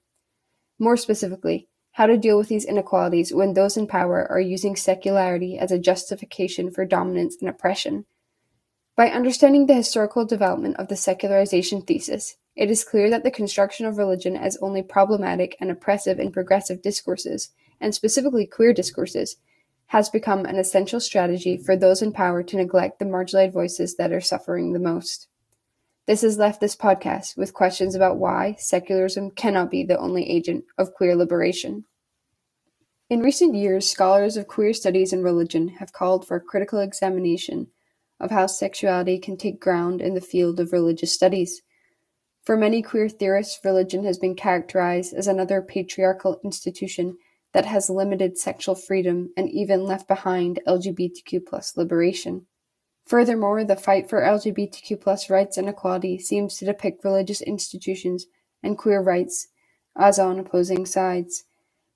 More 0.78 0.96
specifically, 0.96 1.68
how 1.94 2.06
to 2.06 2.16
deal 2.16 2.38
with 2.38 2.50
these 2.50 2.66
inequalities 2.66 3.34
when 3.34 3.56
those 3.56 3.78
in 3.78 3.88
power 3.88 4.28
are 4.30 4.40
using 4.40 4.76
secularity 4.76 5.58
as 5.58 5.72
a 5.72 5.80
justification 5.80 6.70
for 6.70 6.86
dominance 6.86 7.38
and 7.42 7.50
oppression. 7.50 8.06
By 8.96 9.10
understanding 9.10 9.66
the 9.66 9.74
historical 9.74 10.24
development 10.24 10.76
of 10.78 10.88
the 10.88 10.96
secularization 10.96 11.82
thesis, 11.82 12.36
it 12.56 12.70
is 12.70 12.84
clear 12.84 13.10
that 13.10 13.24
the 13.24 13.32
construction 13.32 13.88
of 13.88 13.98
religion 13.98 14.38
as 14.38 14.56
only 14.62 14.84
problematic 14.84 15.58
and 15.60 15.72
oppressive 15.72 16.20
in 16.20 16.32
progressive 16.32 16.84
discourses 16.84 17.50
and 17.82 17.96
specifically 17.96 18.46
queer 18.46 18.72
discourses, 18.72 19.38
has 19.90 20.08
become 20.08 20.46
an 20.46 20.56
essential 20.56 21.00
strategy 21.00 21.58
for 21.58 21.76
those 21.76 22.04
in 22.04 22.12
power 22.12 22.44
to 22.44 22.56
neglect 22.56 23.00
the 23.00 23.06
marginalized 23.06 23.52
voices 23.52 23.96
that 23.96 24.12
are 24.12 24.22
suffering 24.22 24.72
the 24.72 24.80
most. 24.80 25.28
This 26.06 26.22
has 26.22 26.38
left 26.38 26.62
this 26.62 26.76
podcast 26.76 27.36
with 27.36 27.56
questions 27.56 27.96
about 27.96 28.18
why 28.18 28.56
secularism 28.60 29.32
cannot 29.32 29.72
be 29.72 29.84
the 29.84 29.98
only 29.98 30.30
agent 30.30 30.66
of 30.78 30.94
queer 30.94 31.16
liberation. 31.16 31.86
In 33.10 33.22
recent 33.22 33.56
years, 33.56 33.90
scholars 33.90 34.38
of 34.38 34.48
queer 34.48 34.74
studies 34.74 35.12
and 35.12 35.24
religion 35.24 35.70
have 35.80 35.92
called 35.92 36.28
for 36.28 36.38
a 36.38 36.42
critical 36.42 36.80
examination 36.80 37.68
of 38.20 38.30
how 38.30 38.46
sexuality 38.46 39.18
can 39.18 39.38
take 39.38 39.60
ground 39.60 40.02
in 40.02 40.14
the 40.14 40.22
field 40.22 40.60
of 40.60 40.72
religious 40.72 41.12
studies. 41.12 41.64
For 42.44 42.56
many 42.56 42.84
queer 42.84 43.10
theorists, 43.10 43.60
religion 43.66 44.04
has 44.06 44.20
been 44.20 44.36
characterized 44.36 45.16
as 45.16 45.28
another 45.28 45.64
patriarchal 45.64 46.40
institution 46.44 47.18
that 47.54 47.66
has 47.66 47.90
limited 47.90 48.38
sexual 48.38 48.76
freedom 48.76 49.30
and 49.36 49.50
even 49.50 49.84
left 49.84 50.08
behind 50.08 50.60
LGBTQ 50.68 51.76
liberation. 51.76 52.46
Furthermore, 53.06 53.64
the 53.64 53.76
fight 53.76 54.08
for 54.08 54.22
LGBTQ 54.22 55.30
rights 55.30 55.58
and 55.58 55.68
equality 55.68 56.20
seems 56.20 56.58
to 56.58 56.66
depict 56.66 57.04
religious 57.04 57.42
institutions 57.42 58.28
and 58.62 58.78
queer 58.78 59.02
rights 59.02 59.48
as 59.98 60.20
on 60.20 60.40
opposing 60.40 60.86
sides. 60.86 61.46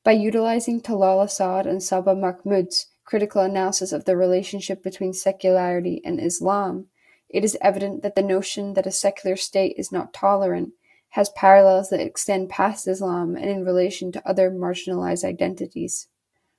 By 0.04 0.14
utilizing 0.14 0.82
Talal 0.82 1.24
Asad 1.24 1.68
and 1.68 1.84
Saba 1.84 2.16
Mahmood's 2.16 2.88
critical 3.06 3.42
analysis 3.42 3.92
of 3.92 4.06
the 4.06 4.18
relationship 4.18 4.82
between 4.82 5.14
secularity 5.14 6.02
and 6.04 6.20
Islam, 6.20 6.88
it 7.30 7.44
is 7.44 7.58
evident 7.62 8.02
that 8.02 8.16
the 8.16 8.24
notion 8.24 8.74
that 8.74 8.88
a 8.88 8.92
secular 8.92 9.36
state 9.36 9.76
is 9.78 9.92
not 9.92 10.14
tolerant 10.14 10.74
has 11.14 11.30
parallels 11.30 11.92
that 11.92 12.00
extend 12.00 12.50
past 12.50 12.88
Islam 12.88 13.36
and 13.36 13.46
in 13.46 13.64
relation 13.64 14.12
to 14.12 14.28
other 14.28 14.50
marginalized 14.50 15.24
identities. 15.24 16.08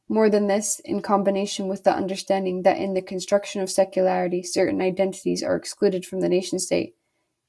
More 0.08 0.30
than 0.30 0.46
this, 0.46 0.80
in 0.84 1.02
combination 1.02 1.66
with 1.66 1.82
the 1.82 1.92
understanding 1.92 2.62
that 2.62 2.78
in 2.78 2.94
the 2.94 3.02
construction 3.02 3.62
of 3.62 3.68
secularity 3.68 4.44
certain 4.44 4.80
identities 4.80 5.42
are 5.42 5.56
excluded 5.56 6.06
from 6.06 6.20
the 6.20 6.28
nation 6.28 6.60
state, 6.60 6.94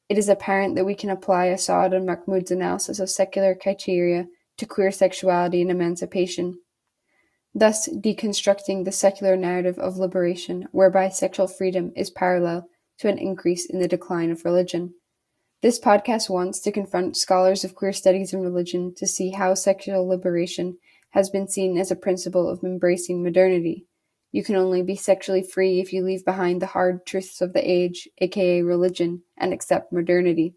it 0.10 0.18
is 0.18 0.28
apparent 0.28 0.74
that 0.76 0.86
we 0.86 0.96
can 0.96 1.12
apply 1.12 1.50
Asad 1.50 1.94
and 1.94 2.08
Mahmood's 2.08 2.50
analysis 2.50 3.00
of 3.00 3.12
secular 3.12 3.54
criteria 3.54 4.26
to 4.58 4.66
queer 4.66 4.90
sexuality 4.90 5.62
and 5.62 5.70
emancipation, 5.70 6.58
thus 7.54 7.88
deconstructing 7.88 8.84
the 8.84 8.92
secular 8.92 9.38
narrative 9.38 9.78
of 9.78 9.98
liberation 9.98 10.68
whereby 10.72 11.10
sexual 11.10 11.48
freedom 11.48 11.92
is 11.96 12.10
parallel 12.10 12.68
to 12.98 13.10
an 13.10 13.20
increase 13.20 13.68
in 13.68 13.78
the 13.78 13.88
decline 13.88 14.32
of 14.32 14.44
religion. 14.44 14.96
This 15.62 15.80
podcast 15.80 16.30
wants 16.30 16.60
to 16.60 16.72
confront 16.72 17.18
scholars 17.18 17.64
of 17.64 17.76
queer 17.76 17.94
studies 17.94 18.34
and 18.34 18.44
religion 18.44 18.94
to 18.96 19.08
see 19.08 19.32
how 19.32 19.54
sexual 19.54 20.08
liberation 20.08 20.78
has 21.12 21.30
been 21.30 21.48
seen 21.48 21.78
as 21.78 21.92
a 21.92 21.96
principle 21.96 22.50
of 22.50 22.64
embracing 22.64 23.24
modernity. 23.24 23.86
You 24.32 24.44
can 24.44 24.58
only 24.58 24.84
be 24.84 24.98
sexually 24.98 25.42
free 25.42 25.80
if 25.80 25.94
you 25.94 26.04
leave 26.04 26.26
behind 26.26 26.62
the 26.62 26.68
hard 26.68 27.06
truths 27.06 27.40
of 27.40 27.54
the 27.54 27.72
age, 27.72 28.10
aka 28.18 28.62
religion, 28.62 29.24
and 29.38 29.54
accept 29.54 29.94
modernity. 29.94 30.56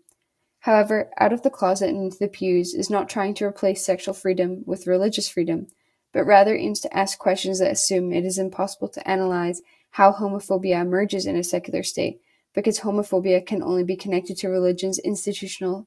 However, 0.60 1.10
Out 1.16 1.32
of 1.32 1.42
the 1.42 1.50
Closet 1.50 1.88
and 1.88 2.02
Into 2.02 2.18
the 2.18 2.26
Pews 2.26 2.74
is 2.74 2.90
not 2.90 3.08
trying 3.08 3.34
to 3.34 3.44
replace 3.44 3.86
sexual 3.86 4.14
freedom 4.14 4.64
with 4.66 4.88
religious 4.88 5.28
freedom, 5.28 5.68
but 6.12 6.24
rather 6.24 6.56
aims 6.56 6.80
to 6.80 6.96
ask 6.96 7.18
questions 7.18 7.60
that 7.60 7.70
assume 7.70 8.12
it 8.12 8.24
is 8.24 8.36
impossible 8.36 8.88
to 8.88 9.08
analyze 9.08 9.62
how 9.92 10.12
homophobia 10.12 10.80
emerges 10.80 11.24
in 11.24 11.36
a 11.36 11.44
secular 11.44 11.84
state, 11.84 12.20
because 12.58 12.80
homophobia 12.80 13.46
can 13.46 13.62
only 13.62 13.84
be 13.84 13.94
connected 13.94 14.36
to 14.36 14.48
religion's 14.48 14.98
institutional 14.98 15.86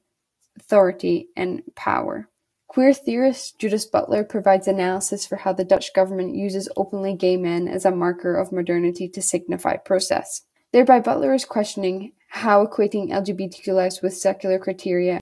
authority 0.56 1.28
and 1.36 1.60
power. 1.76 2.30
Queer 2.66 2.94
theorist 2.94 3.58
Judith 3.58 3.92
Butler 3.92 4.24
provides 4.24 4.66
analysis 4.66 5.26
for 5.26 5.36
how 5.36 5.52
the 5.52 5.66
Dutch 5.66 5.92
government 5.92 6.34
uses 6.34 6.70
openly 6.74 7.14
gay 7.14 7.36
men 7.36 7.68
as 7.68 7.84
a 7.84 7.90
marker 7.90 8.34
of 8.34 8.52
modernity 8.52 9.06
to 9.06 9.20
signify 9.20 9.76
process. 9.76 10.46
Thereby, 10.72 11.00
Butler 11.00 11.34
is 11.34 11.44
questioning 11.44 12.12
how 12.30 12.64
equating 12.64 13.10
LGBTQ 13.10 13.74
lives 13.74 14.00
with 14.00 14.16
secular 14.16 14.58
criteria 14.58 15.20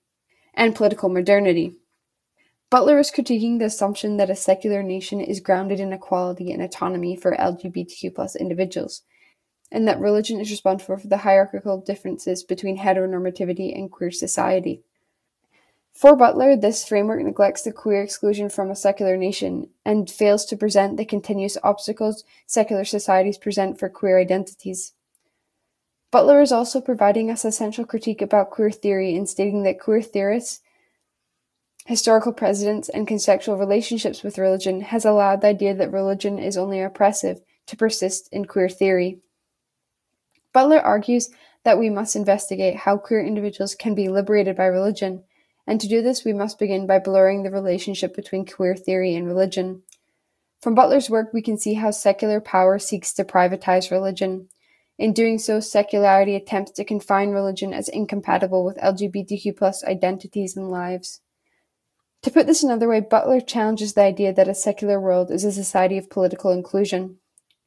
and 0.54 0.76
political 0.76 1.08
modernity. 1.08 1.74
Butler 2.70 3.00
is 3.00 3.10
critiquing 3.10 3.58
the 3.58 3.64
assumption 3.64 4.18
that 4.18 4.30
a 4.30 4.36
secular 4.36 4.84
nation 4.84 5.20
is 5.20 5.40
grounded 5.40 5.80
in 5.80 5.92
equality 5.92 6.52
and 6.52 6.62
autonomy 6.62 7.16
for 7.16 7.34
LGBTQ 7.34 8.14
plus 8.14 8.36
individuals, 8.36 9.02
and 9.72 9.86
that 9.86 10.00
religion 10.00 10.40
is 10.40 10.50
responsible 10.50 10.96
for 10.96 11.06
the 11.06 11.18
hierarchical 11.18 11.80
differences 11.80 12.42
between 12.42 12.78
heteronormativity 12.78 13.76
and 13.76 13.90
queer 13.90 14.10
society. 14.10 14.82
For 15.92 16.16
Butler, 16.16 16.56
this 16.56 16.86
framework 16.86 17.22
neglects 17.22 17.62
the 17.62 17.72
queer 17.72 18.02
exclusion 18.02 18.48
from 18.48 18.70
a 18.70 18.76
secular 18.76 19.16
nation 19.16 19.68
and 19.84 20.10
fails 20.10 20.44
to 20.46 20.56
present 20.56 20.96
the 20.96 21.04
continuous 21.04 21.58
obstacles 21.62 22.24
secular 22.46 22.84
societies 22.84 23.38
present 23.38 23.78
for 23.78 23.88
queer 23.88 24.18
identities. 24.18 24.92
Butler 26.10 26.40
is 26.40 26.52
also 26.52 26.80
providing 26.80 27.30
us 27.30 27.44
a 27.44 27.52
central 27.52 27.86
critique 27.86 28.22
about 28.22 28.50
queer 28.50 28.70
theory 28.70 29.14
in 29.14 29.26
stating 29.26 29.62
that 29.62 29.78
queer 29.78 30.02
theorists, 30.02 30.60
historical 31.86 32.32
precedents, 32.32 32.88
and 32.88 33.06
conceptual 33.06 33.56
relationships 33.56 34.22
with 34.22 34.38
religion 34.38 34.80
has 34.80 35.04
allowed 35.04 35.40
the 35.40 35.48
idea 35.48 35.74
that 35.74 35.92
religion 35.92 36.38
is 36.38 36.56
only 36.56 36.80
oppressive 36.80 37.40
to 37.66 37.76
persist 37.76 38.28
in 38.32 38.44
queer 38.44 38.68
theory. 38.68 39.20
Butler 40.52 40.80
argues 40.80 41.30
that 41.64 41.78
we 41.78 41.90
must 41.90 42.16
investigate 42.16 42.76
how 42.76 42.96
queer 42.96 43.24
individuals 43.24 43.74
can 43.74 43.94
be 43.94 44.08
liberated 44.08 44.56
by 44.56 44.66
religion 44.66 45.24
and 45.70 45.80
to 45.80 45.86
do 45.86 46.02
this, 46.02 46.24
we 46.24 46.32
must 46.32 46.58
begin 46.58 46.88
by 46.88 46.98
blurring 46.98 47.44
the 47.44 47.50
relationship 47.50 48.16
between 48.16 48.44
queer 48.44 48.74
theory 48.74 49.14
and 49.14 49.24
religion. 49.24 49.82
From 50.60 50.74
Butler's 50.74 51.08
work, 51.08 51.32
we 51.32 51.42
can 51.42 51.56
see 51.56 51.74
how 51.74 51.92
secular 51.92 52.40
power 52.40 52.80
seeks 52.80 53.12
to 53.14 53.24
privatize 53.24 53.92
religion. 53.92 54.48
In 54.98 55.12
doing 55.12 55.38
so, 55.38 55.60
secularity 55.60 56.34
attempts 56.34 56.72
to 56.72 56.84
confine 56.84 57.30
religion 57.30 57.72
as 57.72 57.88
incompatible 57.88 58.64
with 58.64 58.78
LGBTQ 58.78 59.84
identities 59.84 60.56
and 60.56 60.72
lives. 60.72 61.20
To 62.22 62.32
put 62.32 62.48
this 62.48 62.64
another 62.64 62.88
way, 62.88 62.98
Butler 62.98 63.40
challenges 63.40 63.94
the 63.94 64.02
idea 64.02 64.32
that 64.34 64.48
a 64.48 64.54
secular 64.56 65.00
world 65.00 65.30
is 65.30 65.44
a 65.44 65.52
society 65.52 65.98
of 65.98 66.10
political 66.10 66.50
inclusion. 66.50 67.18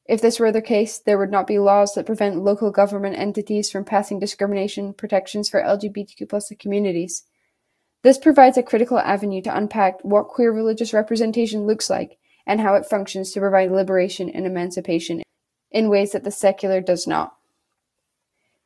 If 0.06 0.22
this 0.22 0.40
were 0.40 0.52
the 0.52 0.62
case, 0.62 1.00
there 1.00 1.18
would 1.18 1.32
not 1.32 1.48
be 1.48 1.60
laws 1.60 1.94
that 1.94 2.06
prevent 2.06 2.44
local 2.44 2.72
government 2.72 3.18
entities 3.18 3.72
from 3.72 3.86
passing 3.86 4.20
discrimination 4.20 4.94
protections 4.94 5.50
for 5.50 5.62
LGBTQ 5.62 6.60
communities. 6.60 7.24
This 8.04 8.18
provides 8.18 8.58
a 8.58 8.64
critical 8.64 9.00
avenue 9.00 9.42
to 9.44 9.56
unpack 9.56 10.04
what 10.04 10.28
queer 10.28 10.52
religious 10.52 10.94
representation 10.94 11.66
looks 11.66 11.90
like 11.90 12.18
and 12.46 12.60
how 12.60 12.76
it 12.76 12.86
functions 12.86 13.32
to 13.32 13.40
provide 13.40 13.72
liberation 13.72 14.30
and 14.30 14.46
emancipation 14.46 15.24
in 15.72 15.90
ways 15.90 16.12
that 16.12 16.26
the 16.26 16.32
secular 16.32 16.82
does 16.82 17.08
not. 17.08 17.38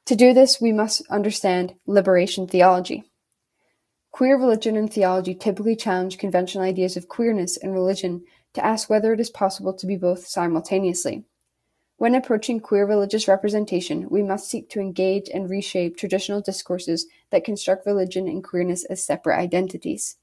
To 0.07 0.15
do 0.15 0.33
this, 0.33 0.59
we 0.59 0.71
must 0.71 1.03
understand 1.09 1.75
liberation 1.85 2.47
theology. 2.47 3.03
Queer 4.11 4.39
religion 4.39 4.75
and 4.75 4.91
theology 4.91 5.35
typically 5.35 5.75
challenge 5.75 6.17
conventional 6.17 6.63
ideas 6.63 6.97
of 6.97 7.07
queerness 7.07 7.57
and 7.57 7.73
religion 7.73 8.23
to 8.57 8.65
ask 8.65 8.89
whether 8.89 9.13
it 9.13 9.19
is 9.19 9.29
possible 9.29 9.71
to 9.71 9.85
be 9.85 9.95
both 9.95 10.25
simultaneously. 10.25 11.23
When 11.97 12.15
approaching 12.15 12.59
queer 12.59 12.87
religious 12.87 13.27
representation, 13.27 14.09
we 14.09 14.23
must 14.23 14.49
seek 14.49 14.67
to 14.71 14.79
engage 14.79 15.29
and 15.31 15.47
reshape 15.47 15.95
traditional 15.95 16.41
discourses 16.41 17.05
that 17.29 17.43
construct 17.43 17.85
religion 17.85 18.27
and 18.27 18.43
queerness 18.43 18.83
as 18.85 19.05
separate 19.05 19.37
identities. 19.37 20.17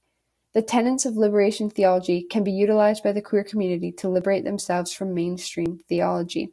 The 0.52 0.62
tenets 0.62 1.06
of 1.06 1.16
liberation 1.16 1.70
theology 1.70 2.22
can 2.22 2.42
be 2.42 2.50
utilized 2.50 3.04
by 3.04 3.12
the 3.12 3.22
queer 3.22 3.44
community 3.44 3.92
to 3.98 4.08
liberate 4.08 4.44
themselves 4.44 4.92
from 4.92 5.14
mainstream 5.14 5.78
theology. 5.88 6.50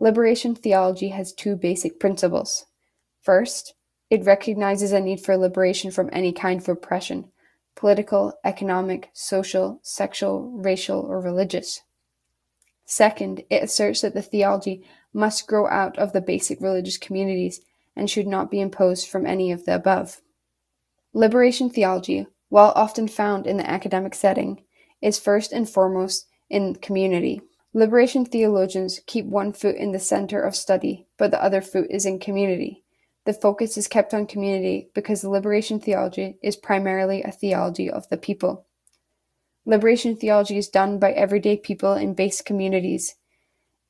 Liberation 0.00 0.56
theology 0.56 1.10
has 1.10 1.32
two 1.32 1.54
basic 1.54 2.00
principles. 2.00 2.66
First, 3.20 3.74
it 4.10 4.24
recognizes 4.24 4.90
a 4.90 4.98
need 4.98 5.20
for 5.20 5.36
liberation 5.36 5.92
from 5.92 6.10
any 6.12 6.32
kind 6.32 6.60
of 6.60 6.68
oppression 6.68 7.30
political, 7.74 8.34
economic, 8.44 9.10
social, 9.12 9.80
sexual, 9.82 10.50
racial, 10.52 11.00
or 11.00 11.20
religious. 11.20 11.80
Second, 12.84 13.44
it 13.48 13.62
asserts 13.62 14.02
that 14.02 14.14
the 14.14 14.22
theology 14.22 14.84
must 15.12 15.46
grow 15.46 15.68
out 15.68 15.98
of 15.98 16.12
the 16.12 16.20
basic 16.20 16.60
religious 16.60 16.98
communities 16.98 17.60
and 17.96 18.08
should 18.08 18.26
not 18.26 18.50
be 18.50 18.60
imposed 18.60 19.08
from 19.08 19.26
any 19.26 19.52
of 19.52 19.64
the 19.64 19.74
above. 19.74 20.20
Liberation 21.14 21.70
theology, 21.70 22.26
while 22.48 22.72
often 22.74 23.08
found 23.08 23.46
in 23.46 23.56
the 23.56 23.68
academic 23.68 24.14
setting, 24.14 24.62
is 25.00 25.18
first 25.18 25.52
and 25.52 25.68
foremost 25.68 26.26
in 26.48 26.74
community. 26.74 27.40
Liberation 27.74 28.24
theologians 28.24 29.00
keep 29.06 29.26
one 29.26 29.52
foot 29.52 29.76
in 29.76 29.92
the 29.92 29.98
center 29.98 30.40
of 30.40 30.54
study, 30.54 31.06
but 31.16 31.30
the 31.30 31.42
other 31.42 31.60
foot 31.60 31.86
is 31.90 32.04
in 32.04 32.18
community. 32.18 32.81
The 33.24 33.32
focus 33.32 33.76
is 33.76 33.86
kept 33.86 34.12
on 34.14 34.26
community 34.26 34.90
because 34.94 35.22
liberation 35.22 35.78
theology 35.78 36.38
is 36.42 36.56
primarily 36.56 37.22
a 37.22 37.30
theology 37.30 37.88
of 37.88 38.08
the 38.08 38.16
people. 38.16 38.66
Liberation 39.64 40.16
theology 40.16 40.58
is 40.58 40.68
done 40.68 40.98
by 40.98 41.12
everyday 41.12 41.56
people 41.56 41.92
in 41.92 42.14
base 42.14 42.42
communities. 42.42 43.14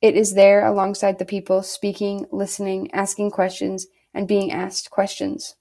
It 0.01 0.15
is 0.15 0.35
there 0.35 0.63
alongside 0.63 1.17
the 1.17 1.25
people, 1.25 1.63
speaking, 1.63 2.27
listening, 2.31 2.91
asking 2.93 3.31
questions, 3.31 3.87
and 4.13 4.27
being 4.27 4.51
asked 4.51 4.91
questions. 4.91 5.55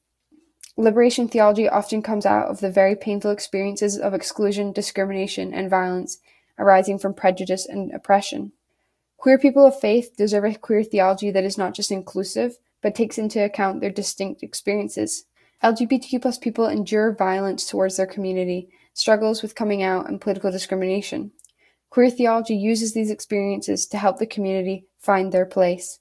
Liberation 0.76 1.28
theology 1.28 1.68
often 1.68 2.02
comes 2.02 2.26
out 2.26 2.48
of 2.48 2.60
the 2.60 2.70
very 2.70 2.96
painful 2.96 3.30
experiences 3.30 3.98
of 3.98 4.12
exclusion, 4.12 4.72
discrimination, 4.72 5.54
and 5.54 5.70
violence 5.70 6.18
arising 6.58 6.98
from 6.98 7.14
prejudice 7.14 7.66
and 7.66 7.90
oppression. 7.92 8.52
Queer 9.16 9.38
people 9.38 9.64
of 9.64 9.78
faith 9.78 10.16
deserve 10.16 10.44
a 10.44 10.54
queer 10.54 10.82
theology 10.82 11.30
that 11.30 11.44
is 11.44 11.56
not 11.56 11.74
just 11.74 11.90
inclusive, 11.90 12.58
but 12.82 12.94
takes 12.94 13.18
into 13.18 13.44
account 13.44 13.80
their 13.80 13.90
distinct 13.90 14.42
experiences. 14.42 15.24
LGBTQ 15.62 16.20
plus 16.20 16.38
people 16.38 16.66
endure 16.66 17.14
violence 17.14 17.68
towards 17.68 17.96
their 17.96 18.06
community 18.06 18.68
struggles 18.94 19.42
with 19.42 19.54
coming 19.54 19.82
out, 19.82 20.08
and 20.08 20.20
political 20.20 20.50
discrimination. 20.50 21.32
Queer 21.90 22.10
theology 22.10 22.54
uses 22.54 22.94
these 22.94 23.10
experiences 23.10 23.86
to 23.86 23.98
help 23.98 24.18
the 24.18 24.26
community 24.26 24.86
find 24.98 25.32
their 25.32 25.46
place. 25.46 25.98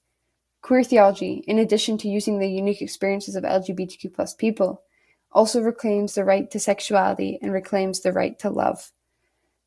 Queer 0.62 0.84
theology, 0.84 1.44
in 1.48 1.60
addition 1.60 1.98
to 2.00 2.08
using 2.08 2.40
the 2.40 2.50
unique 2.50 2.82
experiences 2.82 3.36
of 3.36 3.44
LGBTQ 3.44 4.14
plus 4.14 4.34
people, 4.34 4.84
also 5.32 5.62
reclaims 5.62 6.16
the 6.16 6.24
right 6.24 6.50
to 6.52 6.60
sexuality 6.60 7.40
and 7.42 7.52
reclaims 7.52 8.02
the 8.02 8.14
right 8.14 8.38
to 8.40 8.50
love. 8.50 8.92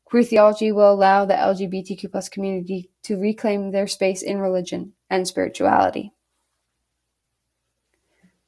Queer 0.05 0.23
theology 0.23 0.71
will 0.71 0.91
allow 0.91 1.25
the 1.25 1.33
LGBTQ 1.33 2.11
plus 2.11 2.29
community 2.29 2.91
to 3.03 3.17
reclaim 3.17 3.71
their 3.71 3.87
space 3.87 4.21
in 4.21 4.39
religion 4.39 4.93
and 5.09 5.27
spirituality. 5.27 6.13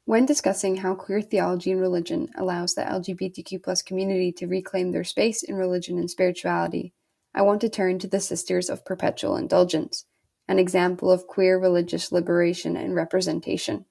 When 0.07 0.25
discussing 0.25 0.77
how 0.77 0.95
queer 0.95 1.21
theology 1.21 1.69
and 1.69 1.81
religion 1.81 2.29
allows 2.37 2.73
the 2.73 2.83
LGBTQ 2.83 3.85
community 3.85 4.31
to 4.31 4.47
reclaim 4.47 4.93
their 4.93 5.03
space 5.03 5.43
in 5.43 5.55
religion 5.55 5.97
and 5.97 6.09
spirituality, 6.09 6.93
I 7.35 7.41
want 7.41 7.59
to 7.59 7.69
turn 7.69 7.99
to 7.99 8.07
the 8.07 8.21
Sisters 8.21 8.69
of 8.69 8.85
Perpetual 8.85 9.35
Indulgence, 9.35 10.05
an 10.47 10.59
example 10.59 11.11
of 11.11 11.27
queer 11.27 11.59
religious 11.59 12.09
liberation 12.09 12.77
and 12.77 12.95
representation. 12.95 13.83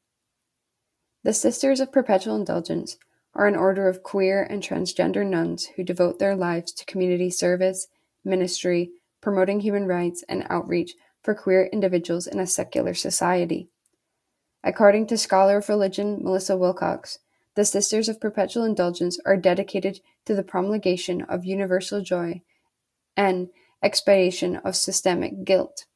The 1.23 1.35
Sisters 1.35 1.81
of 1.81 1.93
Perpetual 1.93 2.37
Indulgence 2.37 2.97
are 3.35 3.47
an 3.47 3.55
order 3.55 3.87
of 3.87 4.03
queer 4.03 4.43
and 4.43 4.63
transgender 4.63 5.27
nuns 5.27 5.67
who 5.77 5.85
devote 5.85 6.19
their 6.19 6.35
lives 6.35 6.73
to 6.73 6.87
community 6.87 7.29
service, 7.29 7.89
ministry, 8.25 8.89
promoting 9.21 9.61
human 9.61 9.85
rights 9.85 10.25
and 10.31 10.47
outreach 10.49 10.95
for 11.23 11.35
queer 11.35 11.67
individuals 11.67 12.27
in 12.27 12.41
a 12.41 12.47
secular 12.47 12.95
society. 12.95 13.69
According 14.65 15.07
to 15.09 15.17
scholar 15.17 15.59
of 15.59 15.69
religion 15.69 16.19
Melissa 16.23 16.57
Wilcox, 16.57 17.19
the 17.55 17.65
Sisters 17.65 18.09
of 18.09 18.21
Perpetual 18.21 18.65
Indulgence 18.65 19.19
are 19.25 19.37
dedicated 19.37 20.01
to 20.27 20.35
the 20.35 20.43
promulgation 20.43 21.23
of 21.23 21.45
universal 21.45 22.03
joy 22.03 22.43
and 23.17 23.49
expiation 23.83 24.57
of 24.57 24.77
systemic 24.77 25.45
guilt. 25.45 25.87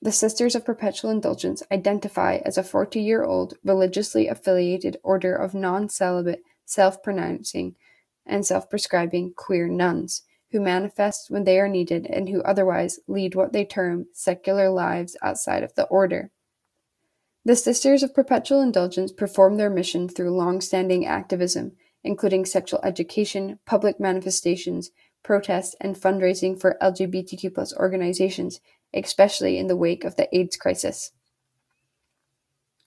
The 0.00 0.12
Sisters 0.12 0.54
of 0.54 0.64
Perpetual 0.64 1.10
Indulgence 1.10 1.62
identify 1.70 2.40
as 2.44 2.58
a 2.58 2.62
40 2.62 3.00
year 3.00 3.22
old 3.24 3.54
religiously 3.64 4.28
affiliated 4.28 4.96
order 5.02 5.34
of 5.34 5.54
non 5.54 5.88
celibate, 5.88 6.42
self 6.64 7.02
pronouncing, 7.02 7.76
and 8.26 8.44
self 8.44 8.68
prescribing 8.68 9.32
queer 9.36 9.68
nuns 9.68 10.22
who 10.52 10.60
manifest 10.60 11.30
when 11.30 11.44
they 11.44 11.58
are 11.58 11.68
needed 11.68 12.06
and 12.06 12.28
who 12.28 12.42
otherwise 12.42 13.00
lead 13.08 13.34
what 13.34 13.52
they 13.52 13.64
term 13.64 14.06
secular 14.12 14.68
lives 14.70 15.16
outside 15.22 15.62
of 15.62 15.74
the 15.74 15.84
order. 15.84 16.30
The 17.44 17.56
Sisters 17.56 18.04
of 18.04 18.14
Perpetual 18.14 18.60
Indulgence 18.60 19.10
perform 19.10 19.56
their 19.56 19.68
mission 19.68 20.08
through 20.08 20.36
long 20.36 20.60
standing 20.60 21.04
activism, 21.04 21.72
including 22.04 22.44
sexual 22.44 22.80
education, 22.84 23.58
public 23.66 23.98
manifestations, 23.98 24.92
protests, 25.24 25.74
and 25.80 25.96
fundraising 25.96 26.60
for 26.60 26.78
LGBTQ 26.80 27.72
organizations, 27.74 28.60
especially 28.94 29.58
in 29.58 29.66
the 29.66 29.76
wake 29.76 30.04
of 30.04 30.14
the 30.14 30.32
AIDS 30.36 30.56
crisis. 30.56 31.10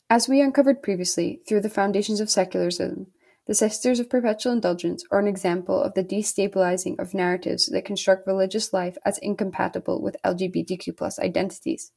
As 0.10 0.30
we 0.30 0.40
uncovered 0.40 0.82
previously 0.82 1.42
through 1.46 1.62
the 1.62 1.70
foundations 1.70 2.22
of 2.22 2.30
secularism, 2.30 3.08
the 3.48 3.54
Sisters 3.54 4.00
of 4.00 4.10
Perpetual 4.10 4.54
Indulgence 4.54 5.04
are 5.12 5.20
an 5.20 5.28
example 5.28 5.82
of 5.82 5.96
the 5.96 6.04
destabilizing 6.04 6.98
of 6.98 7.14
narratives 7.14 7.66
that 7.68 7.84
construct 7.84 8.26
religious 8.26 8.72
life 8.72 8.98
as 9.06 9.18
incompatible 9.18 10.02
with 10.02 10.16
LGBTQ 10.24 11.20
identities. 11.20 11.92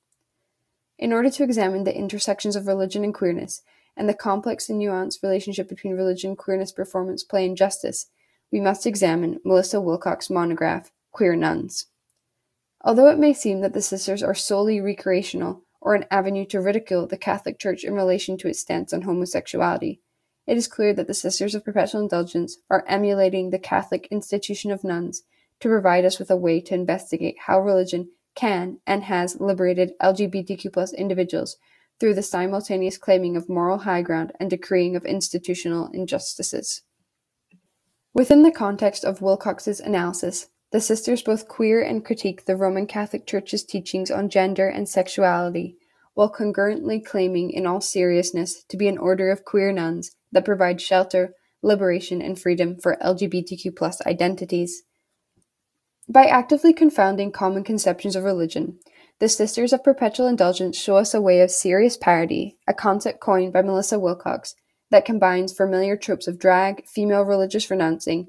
In 0.98 1.12
order 1.12 1.30
to 1.30 1.44
examine 1.44 1.84
the 1.84 1.96
intersections 1.96 2.56
of 2.56 2.66
religion 2.66 3.04
and 3.04 3.14
queerness, 3.14 3.62
and 3.96 4.08
the 4.08 4.14
complex 4.14 4.68
and 4.68 4.80
nuanced 4.80 5.22
relationship 5.22 5.68
between 5.68 5.94
religion, 5.94 6.36
queerness, 6.36 6.72
performance, 6.72 7.22
play, 7.22 7.46
and 7.46 7.56
justice, 7.56 8.06
we 8.50 8.60
must 8.60 8.86
examine 8.86 9.40
Melissa 9.44 9.80
Wilcox's 9.80 10.30
monograph, 10.30 10.90
Queer 11.12 11.36
Nuns. 11.36 11.86
Although 12.82 13.08
it 13.08 13.18
may 13.18 13.32
seem 13.32 13.60
that 13.60 13.72
the 13.74 13.82
sisters 13.82 14.22
are 14.22 14.34
solely 14.34 14.80
recreational 14.80 15.64
or 15.80 15.94
an 15.94 16.06
avenue 16.10 16.44
to 16.46 16.60
ridicule 16.60 17.06
the 17.06 17.16
Catholic 17.16 17.58
Church 17.58 17.84
in 17.84 17.94
relation 17.94 18.38
to 18.38 18.48
its 18.48 18.60
stance 18.60 18.92
on 18.92 19.02
homosexuality, 19.02 20.00
it 20.46 20.56
is 20.56 20.66
clear 20.66 20.94
that 20.94 21.06
the 21.06 21.14
Sisters 21.14 21.54
of 21.54 21.64
Perpetual 21.64 22.00
Indulgence 22.00 22.58
are 22.70 22.84
emulating 22.88 23.50
the 23.50 23.58
Catholic 23.58 24.08
institution 24.10 24.70
of 24.70 24.82
nuns 24.82 25.22
to 25.60 25.68
provide 25.68 26.04
us 26.04 26.18
with 26.18 26.30
a 26.30 26.36
way 26.36 26.60
to 26.62 26.74
investigate 26.74 27.36
how 27.46 27.60
religion 27.60 28.10
can 28.38 28.78
and 28.86 29.02
has 29.04 29.40
liberated 29.40 29.92
LGBTQ 30.00 30.94
individuals 30.94 31.56
through 31.98 32.14
the 32.14 32.22
simultaneous 32.22 32.96
claiming 32.96 33.36
of 33.36 33.48
moral 33.48 33.78
high 33.78 34.02
ground 34.02 34.32
and 34.38 34.48
decreeing 34.48 34.94
of 34.94 35.04
institutional 35.04 35.90
injustices. 35.92 36.82
Within 38.14 38.44
the 38.44 38.52
context 38.52 39.04
of 39.04 39.20
Wilcox's 39.20 39.80
analysis, 39.80 40.48
the 40.70 40.80
sisters 40.80 41.22
both 41.22 41.48
queer 41.48 41.82
and 41.82 42.04
critique 42.04 42.44
the 42.44 42.56
Roman 42.56 42.86
Catholic 42.86 43.26
Church's 43.26 43.64
teachings 43.64 44.10
on 44.10 44.28
gender 44.28 44.68
and 44.68 44.88
sexuality, 44.88 45.76
while 46.14 46.28
concurrently 46.28 47.00
claiming 47.00 47.50
in 47.50 47.66
all 47.66 47.80
seriousness 47.80 48.64
to 48.68 48.76
be 48.76 48.86
an 48.86 48.98
order 48.98 49.30
of 49.30 49.44
queer 49.44 49.72
nuns 49.72 50.12
that 50.30 50.44
provide 50.44 50.80
shelter, 50.80 51.34
liberation, 51.62 52.22
and 52.22 52.38
freedom 52.38 52.76
for 52.76 52.96
LGBTQ 53.02 54.06
identities. 54.06 54.82
By 56.08 56.24
actively 56.24 56.72
confounding 56.72 57.32
common 57.32 57.64
conceptions 57.64 58.16
of 58.16 58.24
religion, 58.24 58.78
the 59.18 59.28
Sisters 59.28 59.72
of 59.72 59.84
Perpetual 59.84 60.26
Indulgence 60.26 60.78
show 60.78 60.96
us 60.96 61.12
a 61.12 61.20
way 61.20 61.40
of 61.40 61.50
serious 61.50 61.96
parody, 61.96 62.56
a 62.66 62.72
concept 62.72 63.20
coined 63.20 63.52
by 63.52 63.62
Melissa 63.62 63.98
Wilcox, 63.98 64.54
that 64.90 65.04
combines 65.04 65.52
familiar 65.52 65.96
tropes 65.96 66.26
of 66.26 66.38
drag, 66.38 66.86
female 66.86 67.22
religious 67.22 67.70
renouncing, 67.70 68.28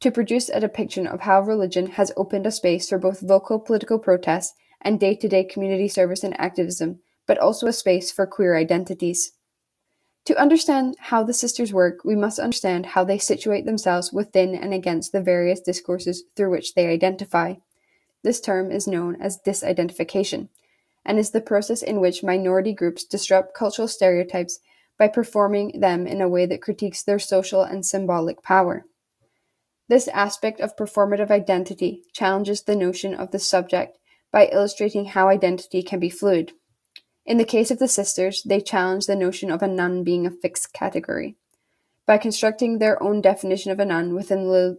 to 0.00 0.10
produce 0.10 0.48
a 0.48 0.60
depiction 0.60 1.06
of 1.06 1.20
how 1.20 1.42
religion 1.42 1.88
has 1.88 2.12
opened 2.16 2.46
a 2.46 2.50
space 2.50 2.88
for 2.88 2.98
both 2.98 3.20
vocal 3.20 3.58
political 3.58 3.98
protest 3.98 4.54
and 4.80 4.98
day 4.98 5.14
to 5.14 5.28
day 5.28 5.44
community 5.44 5.88
service 5.88 6.24
and 6.24 6.38
activism 6.40 7.00
but 7.28 7.38
also 7.38 7.68
a 7.68 7.72
space 7.72 8.10
for 8.10 8.26
queer 8.26 8.56
identities. 8.56 9.32
To 10.28 10.38
understand 10.38 10.96
how 11.00 11.22
the 11.22 11.32
sisters 11.32 11.72
work, 11.72 12.04
we 12.04 12.14
must 12.14 12.38
understand 12.38 12.84
how 12.84 13.02
they 13.02 13.16
situate 13.16 13.64
themselves 13.64 14.12
within 14.12 14.54
and 14.54 14.74
against 14.74 15.10
the 15.10 15.22
various 15.22 15.58
discourses 15.58 16.24
through 16.36 16.50
which 16.50 16.74
they 16.74 16.86
identify. 16.86 17.54
This 18.22 18.38
term 18.38 18.70
is 18.70 18.86
known 18.86 19.16
as 19.22 19.40
disidentification, 19.40 20.50
and 21.02 21.18
is 21.18 21.30
the 21.30 21.40
process 21.40 21.82
in 21.82 21.98
which 21.98 22.22
minority 22.22 22.74
groups 22.74 23.04
disrupt 23.04 23.54
cultural 23.54 23.88
stereotypes 23.88 24.60
by 24.98 25.08
performing 25.08 25.80
them 25.80 26.06
in 26.06 26.20
a 26.20 26.28
way 26.28 26.44
that 26.44 26.60
critiques 26.60 27.02
their 27.02 27.18
social 27.18 27.62
and 27.62 27.86
symbolic 27.86 28.42
power. 28.42 28.84
This 29.88 30.08
aspect 30.08 30.60
of 30.60 30.76
performative 30.76 31.30
identity 31.30 32.02
challenges 32.12 32.60
the 32.64 32.76
notion 32.76 33.14
of 33.14 33.30
the 33.30 33.38
subject 33.38 33.96
by 34.30 34.48
illustrating 34.48 35.06
how 35.06 35.30
identity 35.30 35.82
can 35.82 35.98
be 35.98 36.10
fluid. 36.10 36.52
In 37.28 37.36
the 37.36 37.44
case 37.44 37.70
of 37.70 37.78
the 37.78 37.88
sisters, 37.88 38.42
they 38.42 38.58
challenge 38.58 39.04
the 39.04 39.14
notion 39.14 39.50
of 39.50 39.60
a 39.60 39.68
nun 39.68 40.02
being 40.02 40.26
a 40.26 40.30
fixed 40.30 40.72
category. 40.72 41.36
By 42.06 42.16
constructing 42.16 42.78
their 42.78 43.00
own 43.02 43.20
definition 43.20 43.70
of 43.70 43.78
a 43.78 43.84
nun 43.84 44.14
within 44.14 44.48
the 44.48 44.78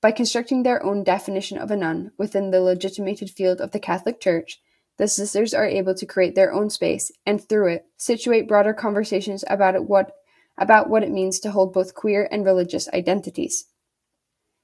by 0.00 0.10
constructing 0.10 0.64
their 0.64 0.84
own 0.84 1.04
definition 1.04 1.58
of 1.58 1.70
a 1.70 1.76
nun 1.76 2.10
within 2.18 2.50
the 2.50 2.60
legitimated 2.60 3.30
field 3.30 3.60
of 3.60 3.70
the 3.70 3.78
Catholic 3.78 4.20
Church, 4.20 4.60
the 4.96 5.06
sisters 5.06 5.54
are 5.54 5.64
able 5.64 5.94
to 5.94 6.06
create 6.06 6.34
their 6.34 6.52
own 6.52 6.70
space 6.70 7.12
and 7.24 7.40
through 7.40 7.68
it 7.68 7.84
situate 7.96 8.48
broader 8.48 8.74
conversations 8.74 9.44
about 9.46 9.84
what 9.84 10.10
about 10.58 10.90
what 10.90 11.04
it 11.04 11.12
means 11.12 11.38
to 11.38 11.52
hold 11.52 11.72
both 11.72 11.94
queer 11.94 12.28
and 12.32 12.44
religious 12.44 12.88
identities. 12.88 13.66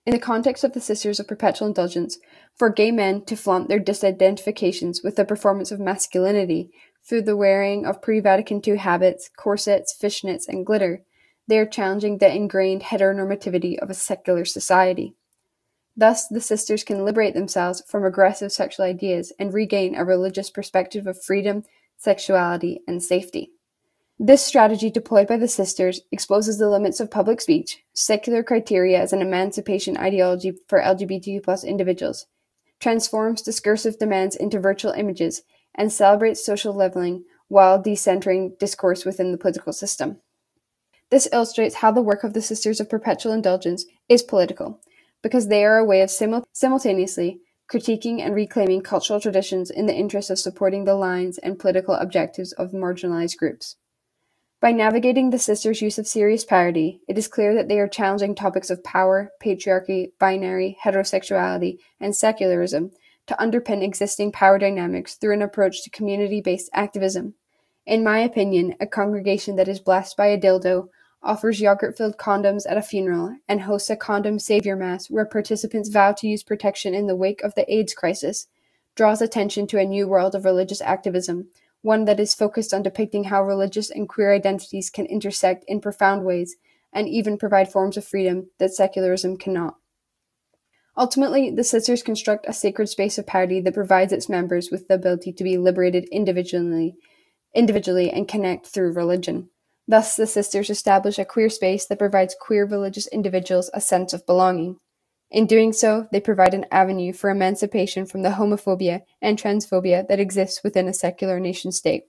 In 0.07 0.12
the 0.12 0.21
context 0.21 0.62
of 0.62 0.73
the 0.73 0.81
Sisters 0.81 1.19
of 1.19 1.27
Perpetual 1.27 1.66
Indulgence, 1.66 2.19
for 2.55 2.71
gay 2.71 2.92
men 2.92 3.25
to 3.25 3.37
flaunt 3.37 3.69
their 3.69 3.81
disidentifications 3.81 5.03
with 5.03 5.16
the 5.16 5.25
performance 5.25 5.73
of 5.73 5.81
masculinity 5.81 6.71
through 7.07 7.23
the 7.23 7.37
wearing 7.37 7.87
of 7.87 8.03
pre 8.03 8.21
Vatican 8.21 8.61
II 8.66 8.77
habits, 8.77 9.31
corsets, 9.37 9.97
fishnets, 9.97 10.49
and 10.49 10.66
glitter, 10.66 11.03
they 11.47 11.59
are 11.59 11.66
challenging 11.66 12.19
the 12.19 12.35
ingrained 12.35 12.83
heteronormativity 12.83 13.79
of 13.79 13.88
a 13.88 13.95
secular 13.95 14.45
society. 14.45 15.14
Thus, 15.97 16.27
the 16.29 16.40
sisters 16.40 16.85
can 16.85 17.05
liberate 17.05 17.35
themselves 17.35 17.83
from 17.87 18.05
aggressive 18.05 18.53
sexual 18.53 18.85
ideas 18.85 19.33
and 19.38 19.55
regain 19.55 19.95
a 19.95 20.05
religious 20.05 20.51
perspective 20.51 21.07
of 21.07 21.23
freedom, 21.23 21.64
sexuality, 21.97 22.83
and 22.87 23.03
safety. 23.03 23.53
This 24.19 24.42
strategy 24.42 24.90
deployed 24.90 25.29
by 25.29 25.37
the 25.37 25.49
sisters 25.49 26.01
exposes 26.11 26.59
the 26.59 26.71
limits 26.71 27.01
of 27.01 27.11
public 27.11 27.40
speech, 27.40 27.83
secular 27.92 28.42
criteria 28.42 29.01
as 29.01 29.12
an 29.12 29.23
emancipation 29.23 29.97
ideology 29.97 30.53
for 30.69 30.81
LGBTQ 30.81 31.64
individuals, 31.64 32.27
transforms 32.81 33.42
discursive 33.42 33.99
demands 33.99 34.37
into 34.37 34.59
virtual 34.59 34.92
images, 34.92 35.42
and 35.77 35.93
celebrates 35.93 36.45
social 36.45 36.75
leveling 36.75 37.25
while 37.49 37.83
decentering 37.83 38.59
discourse 38.59 39.05
within 39.05 39.31
the 39.31 39.39
political 39.39 39.73
system. 39.73 40.19
This 41.11 41.29
illustrates 41.33 41.77
how 41.77 41.93
the 41.93 42.03
work 42.03 42.25
of 42.25 42.33
the 42.33 42.43
Sisters 42.43 42.81
of 42.81 42.91
Perpetual 42.91 43.33
Indulgence 43.33 43.85
is 44.09 44.23
political, 44.23 44.81
because 45.23 45.47
they 45.47 45.65
are 45.65 45.79
a 45.79 45.85
way 45.85 46.01
of 46.01 46.11
simul- 46.11 46.45
simultaneously 46.53 47.41
critiquing 47.71 48.21
and 48.21 48.35
reclaiming 48.35 48.81
cultural 48.81 49.21
traditions 49.21 49.71
in 49.71 49.87
the 49.87 49.95
interest 49.95 50.31
of 50.31 50.39
supporting 50.39 50.85
the 50.85 50.95
lines 50.95 51.39
and 51.39 51.59
political 51.59 51.95
objectives 51.95 52.53
of 52.53 52.73
marginalized 52.73 53.37
groups. 53.37 53.77
By 54.61 54.73
navigating 54.73 55.31
the 55.31 55.39
sisters' 55.39 55.83
use 55.83 55.99
of 55.99 56.07
serious 56.07 56.45
parody, 56.45 57.01
it 57.09 57.19
is 57.19 57.29
clear 57.29 57.55
that 57.55 57.69
they 57.69 57.79
are 57.79 57.89
challenging 57.89 58.35
topics 58.35 58.71
of 58.71 58.83
power, 58.83 59.31
patriarchy, 59.45 60.12
binary, 60.19 60.79
heterosexuality, 60.83 61.79
and 62.01 62.17
secularism 62.17 62.91
to 63.27 63.35
underpin 63.35 63.83
existing 63.83 64.33
power 64.33 64.59
dynamics 64.59 65.15
through 65.15 65.35
an 65.35 65.43
approach 65.43 65.83
to 65.83 65.91
community 65.91 66.41
based 66.41 66.71
activism. 66.73 67.35
In 67.87 68.03
my 68.03 68.19
opinion, 68.19 68.75
a 68.81 68.87
congregation 68.87 69.57
that 69.57 69.69
is 69.69 69.81
blessed 69.81 70.17
by 70.17 70.27
a 70.27 70.39
dildo, 70.39 70.89
offers 71.23 71.61
yogurt 71.61 71.97
filled 71.97 72.17
condoms 72.19 72.65
at 72.69 72.77
a 72.77 72.83
funeral, 72.83 73.37
and 73.49 73.62
hosts 73.62 73.91
a 73.91 73.97
condom 73.97 74.39
savior 74.39 74.77
mass 74.77 75.11
where 75.11 75.25
participants 75.25 75.89
vow 75.89 76.12
to 76.12 76.29
use 76.29 76.43
protection 76.43 76.95
in 76.95 77.07
the 77.07 77.17
wake 77.17 77.43
of 77.43 77.55
the 77.55 77.73
AIDS 77.73 77.95
crisis 77.95 78.47
draws 78.95 79.21
attention 79.21 79.67
to 79.67 79.79
a 79.79 79.85
new 79.85 80.09
world 80.09 80.35
of 80.35 80.45
religious 80.45 80.81
activism, 80.81 81.49
one 81.83 82.05
that 82.07 82.19
is 82.19 82.35
focused 82.35 82.73
on 82.73 82.83
depicting 82.83 83.25
how 83.25 83.43
religious 83.43 83.91
and 83.91 84.09
queer 84.09 84.33
identities 84.33 84.91
can 84.91 85.07
intersect 85.07 85.65
in 85.69 85.81
profound 85.81 86.25
ways 86.25 86.57
and 86.93 87.09
even 87.09 87.37
provide 87.37 87.71
forms 87.71 87.97
of 87.97 88.05
freedom 88.05 88.49
that 88.59 88.73
secularism 88.73 89.37
cannot. 89.37 89.77
Ultimately, 90.98 91.50
the 91.50 91.64
sisters 91.64 92.02
construct 92.02 92.46
a 92.48 92.54
sacred 92.54 92.88
space 92.88 93.18
of 93.18 93.26
parity 93.26 93.61
that 93.61 93.74
provides 93.74 94.12
its 94.12 94.28
members 94.28 94.70
with 94.70 94.88
the 94.88 94.94
ability 94.94 95.32
to 95.35 95.44
be 95.44 95.59
liberated 95.59 96.09
individually, 96.11 96.94
individually 97.54 98.11
and 98.11 98.26
connect 98.26 98.66
through 98.66 98.94
religion. 98.94 99.50
Thus, 99.87 100.16
the 100.16 100.26
sisters 100.26 100.70
establish 100.70 101.18
a 101.18 101.24
queer 101.24 101.50
space 101.50 101.87
that 101.87 101.98
provides 101.98 102.35
queer 102.40 102.64
religious 102.64 103.06
individuals 103.09 103.70
a 103.74 103.80
sense 103.80 104.12
of 104.12 104.26
belonging. 104.26 104.78
In 105.30 105.46
doing 105.46 105.72
so, 105.72 106.09
they 106.12 106.20
provide 106.20 106.54
an 106.54 106.66
avenue 106.70 107.12
for 107.12 107.30
emancipation 107.30 108.06
from 108.06 108.22
the 108.22 108.30
homophobia 108.30 109.02
and 109.20 109.38
transphobia 109.38 110.06
that 110.09 110.20
exists 110.20 110.62
within 110.64 110.88
a 110.88 110.94
secular 110.94 111.38
nation 111.38 111.72
state. 111.72 112.04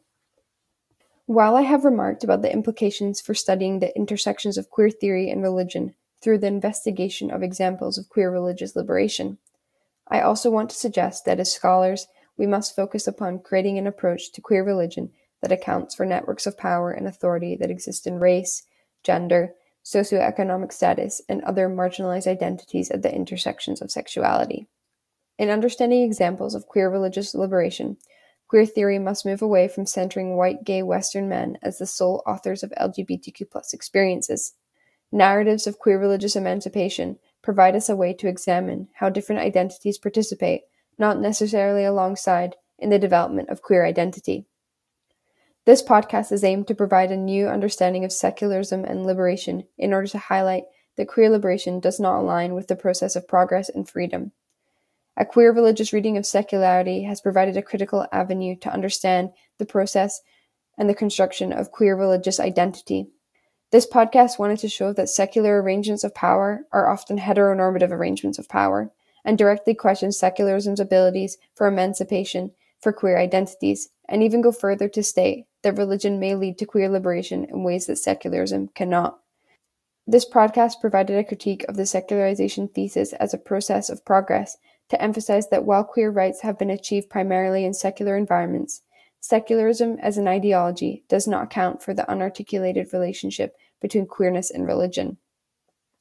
While 1.25 1.55
I 1.55 1.63
have 1.63 1.83
remarked 1.83 2.23
about 2.23 2.41
the 2.41 2.53
implications 2.53 3.19
for 3.19 3.33
studying 3.33 3.79
the 3.79 3.95
intersections 3.97 4.57
of 4.57 4.69
queer 4.69 4.89
theory 4.89 5.29
and 5.29 5.43
religion 5.43 5.93
through 6.21 6.39
the 6.39 6.47
investigation 6.47 7.31
of 7.31 7.43
examples 7.43 7.97
of 7.97 8.09
queer 8.09 8.31
religious 8.31 8.75
liberation, 8.75 9.37
I 10.07 10.21
also 10.21 10.49
want 10.49 10.69
to 10.69 10.75
suggest 10.75 11.25
that 11.25 11.39
as 11.39 11.51
scholars, 11.51 12.07
we 12.37 12.47
must 12.47 12.75
focus 12.75 13.07
upon 13.07 13.39
creating 13.39 13.77
an 13.77 13.87
approach 13.87 14.31
to 14.31 14.41
queer 14.41 14.63
religion 14.63 15.11
that 15.41 15.51
accounts 15.51 15.95
for 15.95 16.05
networks 16.05 16.47
of 16.47 16.57
power 16.57 16.91
and 16.91 17.07
authority 17.07 17.55
that 17.55 17.71
exist 17.71 18.07
in 18.07 18.19
race, 18.19 18.63
gender, 19.03 19.53
socioeconomic 19.83 20.71
status, 20.71 21.21
and 21.29 21.43
other 21.43 21.69
marginalized 21.69 22.27
identities 22.27 22.91
at 22.91 23.01
the 23.01 23.13
intersections 23.13 23.81
of 23.81 23.91
sexuality. 23.91 24.67
In 25.37 25.49
understanding 25.49 26.03
examples 26.03 26.55
of 26.55 26.67
queer 26.67 26.89
religious 26.89 27.35
liberation, 27.35 27.97
queer 28.47 28.65
theory 28.65 28.99
must 28.99 29.25
move 29.25 29.41
away 29.41 29.67
from 29.67 29.85
centering 29.85 30.35
white 30.35 30.63
gay 30.63 30.81
Western 30.83 31.29
men 31.29 31.57
as 31.61 31.77
the 31.77 31.85
sole 31.85 32.23
authors 32.25 32.63
of 32.63 32.73
LGBTQ 32.79 33.73
experiences. 33.73 34.53
Narratives 35.11 35.67
of 35.67 35.79
queer 35.79 35.99
religious 35.99 36.35
emancipation 36.35 37.17
provide 37.41 37.75
us 37.75 37.87
a 37.87 37.95
way 37.95 38.13
to 38.13 38.27
examine 38.27 38.89
how 38.95 39.09
different 39.09 39.41
identities 39.41 39.97
participate, 39.97 40.63
not 40.97 41.19
necessarily 41.19 41.85
alongside, 41.85 42.55
in 42.77 42.89
the 42.89 42.99
development 42.99 43.49
of 43.49 43.61
queer 43.61 43.85
identity. 43.85 44.45
This 45.65 45.83
podcast 45.83 46.31
is 46.31 46.43
aimed 46.43 46.67
to 46.67 46.75
provide 46.75 47.11
a 47.11 47.17
new 47.17 47.47
understanding 47.47 48.05
of 48.05 48.11
secularism 48.11 48.85
and 48.85 49.05
liberation 49.05 49.63
in 49.77 49.93
order 49.93 50.07
to 50.07 50.17
highlight 50.17 50.63
that 50.95 51.07
queer 51.07 51.29
liberation 51.29 51.79
does 51.79 51.99
not 51.99 52.19
align 52.19 52.53
with 52.53 52.67
the 52.67 52.75
process 52.75 53.15
of 53.15 53.27
progress 53.27 53.69
and 53.69 53.89
freedom. 53.89 54.31
A 55.15 55.25
queer 55.25 55.51
religious 55.51 55.93
reading 55.93 56.15
of 56.17 56.25
secularity 56.25 57.03
has 57.03 57.21
provided 57.21 57.57
a 57.57 57.61
critical 57.61 58.05
avenue 58.11 58.55
to 58.57 58.71
understand 58.71 59.31
the 59.57 59.65
process 59.65 60.21
and 60.77 60.89
the 60.89 60.95
construction 60.95 61.51
of 61.51 61.71
queer 61.71 61.95
religious 61.95 62.39
identity. 62.39 63.07
This 63.69 63.85
podcast 63.85 64.39
wanted 64.39 64.59
to 64.59 64.69
show 64.69 64.93
that 64.93 65.09
secular 65.09 65.61
arrangements 65.61 66.05
of 66.05 66.15
power 66.15 66.65
are 66.71 66.89
often 66.89 67.19
heteronormative 67.19 67.91
arrangements 67.91 68.39
of 68.39 68.47
power 68.47 68.91
and 69.25 69.37
directly 69.37 69.73
question 69.73 70.09
secularism's 70.09 70.79
abilities 70.79 71.37
for 71.53 71.67
emancipation 71.67 72.51
for 72.79 72.93
queer 72.93 73.17
identities, 73.17 73.89
and 74.07 74.23
even 74.23 74.41
go 74.41 74.53
further 74.53 74.87
to 74.87 75.03
state 75.03 75.47
that 75.63 75.77
religion 75.77 76.19
may 76.19 76.33
lead 76.33 76.57
to 76.59 76.65
queer 76.65 76.87
liberation 76.87 77.43
in 77.43 77.63
ways 77.63 77.87
that 77.87 77.97
secularism 77.97 78.69
cannot. 78.69 79.19
This 80.05 80.29
podcast 80.29 80.79
provided 80.79 81.17
a 81.17 81.23
critique 81.23 81.65
of 81.67 81.75
the 81.75 81.85
secularization 81.85 82.69
thesis 82.69 83.11
as 83.13 83.33
a 83.33 83.37
process 83.37 83.89
of 83.89 84.05
progress 84.05 84.57
to 84.89 85.01
emphasize 85.01 85.49
that 85.49 85.65
while 85.65 85.83
queer 85.83 86.09
rights 86.09 86.41
have 86.41 86.57
been 86.57 86.69
achieved 86.69 87.09
primarily 87.09 87.65
in 87.65 87.73
secular 87.73 88.15
environments, 88.15 88.83
secularism 89.27 89.97
as 90.01 90.17
an 90.17 90.27
ideology 90.27 91.03
does 91.09 91.27
not 91.27 91.45
account 91.45 91.81
for 91.81 91.93
the 91.93 92.05
unarticulated 92.09 92.93
relationship 92.93 93.55
between 93.81 94.05
queerness 94.05 94.49
and 94.49 94.65
religion. 94.65 95.17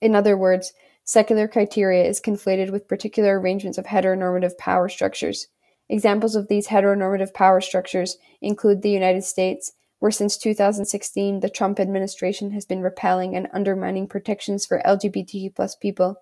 In 0.01 0.15
other 0.15 0.37
words, 0.37 0.73
secular 1.05 1.49
criteria 1.49 2.05
is 2.05 2.21
conflated 2.21 2.71
with 2.71 2.89
particular 2.89 3.41
arrangements 3.41 3.79
of 3.79 3.87
heteronormative 3.87 4.57
power 4.59 4.89
structures, 4.89 5.49
Examples 5.89 6.35
of 6.35 6.49
these 6.49 6.69
heteronormative 6.69 7.33
power 7.33 7.61
structures 7.61 8.19
include 8.41 8.83
the 8.83 8.91
United 8.91 9.23
States, 9.23 9.73
where 9.99 10.11
since 10.11 10.37
2016 10.37 11.41
the 11.41 11.49
Trump 11.49 11.79
administration 11.79 12.51
has 12.51 12.65
been 12.65 12.83
repelling 12.83 13.37
and 13.37 13.49
undermining 13.53 14.09
protections 14.09 14.67
for 14.67 14.83
LGBTQ 14.85 15.81
people, 15.81 16.17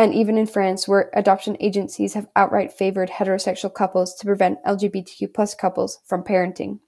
and 0.00 0.14
even 0.14 0.38
in 0.38 0.46
France, 0.46 0.88
where 0.88 1.10
adoption 1.12 1.58
agencies 1.60 2.14
have 2.14 2.26
outright 2.34 2.72
favored 2.72 3.10
heterosexual 3.10 3.74
couples 3.74 4.14
to 4.14 4.24
prevent 4.24 4.64
LGBTQ 4.64 5.34
plus 5.34 5.54
couples 5.54 5.98
from 6.06 6.24
parenting. 6.24 6.78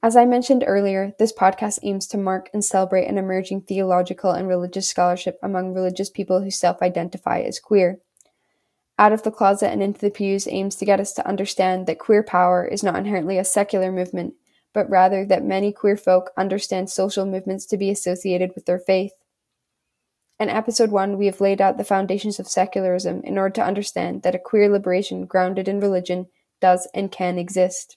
As 0.00 0.14
I 0.14 0.24
mentioned 0.24 0.62
earlier, 0.64 1.14
this 1.18 1.32
podcast 1.32 1.80
aims 1.82 2.06
to 2.08 2.16
mark 2.16 2.48
and 2.54 2.64
celebrate 2.64 3.06
an 3.06 3.18
emerging 3.18 3.62
theological 3.62 4.30
and 4.30 4.46
religious 4.46 4.88
scholarship 4.88 5.36
among 5.42 5.74
religious 5.74 6.10
people 6.10 6.42
who 6.42 6.50
self 6.52 6.80
identify 6.80 7.40
as 7.40 7.58
queer. 7.58 7.98
Out 8.96 9.12
of 9.12 9.24
the 9.24 9.32
Closet 9.32 9.72
and 9.72 9.82
Into 9.82 10.00
the 10.00 10.12
Pews 10.12 10.46
aims 10.46 10.76
to 10.76 10.84
get 10.84 11.00
us 11.00 11.12
to 11.14 11.26
understand 11.26 11.88
that 11.88 11.98
queer 11.98 12.22
power 12.22 12.64
is 12.64 12.84
not 12.84 12.94
inherently 12.94 13.36
a 13.36 13.44
secular 13.44 13.90
movement, 13.90 14.34
but 14.72 14.88
rather 14.88 15.26
that 15.26 15.42
many 15.42 15.72
queer 15.72 15.96
folk 15.96 16.30
understand 16.36 16.88
social 16.88 17.26
movements 17.26 17.66
to 17.66 17.76
be 17.76 17.90
associated 17.90 18.52
with 18.54 18.66
their 18.66 18.78
faith. 18.78 19.10
In 20.40 20.48
episode 20.48 20.90
1, 20.90 21.16
we 21.16 21.26
have 21.26 21.40
laid 21.40 21.60
out 21.60 21.78
the 21.78 21.84
foundations 21.84 22.40
of 22.40 22.48
secularism 22.48 23.20
in 23.22 23.38
order 23.38 23.54
to 23.54 23.64
understand 23.64 24.22
that 24.22 24.34
a 24.34 24.38
queer 24.38 24.68
liberation 24.68 25.26
grounded 25.26 25.68
in 25.68 25.78
religion 25.78 26.26
does 26.60 26.88
and 26.92 27.12
can 27.12 27.38
exist. 27.38 27.96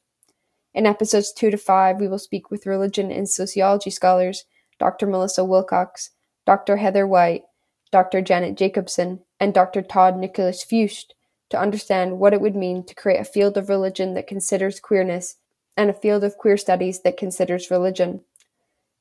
In 0.74 0.86
episodes 0.86 1.34
2 1.34 1.50
to 1.50 1.58
5, 1.58 2.00
we 2.00 2.08
will 2.08 2.20
speak 2.20 2.52
with 2.52 2.68
religion 2.68 3.12
and 3.12 3.28
sociology 3.28 3.90
scholars 3.90 4.46
Dr. 4.80 5.08
Melissa 5.08 5.44
Wilcox, 5.44 6.12
Dr. 6.46 6.78
Heather 6.78 7.08
White, 7.08 7.44
Dr. 7.92 8.22
Janet 8.22 8.56
Jakobsen, 8.56 9.22
and 9.40 9.54
Dr. 9.54 9.82
Todd 9.82 10.18
Nicholas 10.18 10.64
Fuist 10.64 11.16
to 11.50 11.60
understand 11.60 12.20
what 12.20 12.34
it 12.34 12.42
would 12.42 12.56
mean 12.56 12.86
to 12.86 12.94
create 12.94 13.20
a 13.20 13.26
field 13.26 13.58
of 13.58 13.70
religion 13.70 14.14
that 14.14 14.28
considers 14.28 14.80
queerness 14.80 15.38
and 15.76 15.90
a 15.90 15.94
field 15.94 16.24
of 16.24 16.38
queer 16.38 16.58
studies 16.58 17.02
that 17.02 17.18
considers 17.18 17.72
religion. 17.72 18.22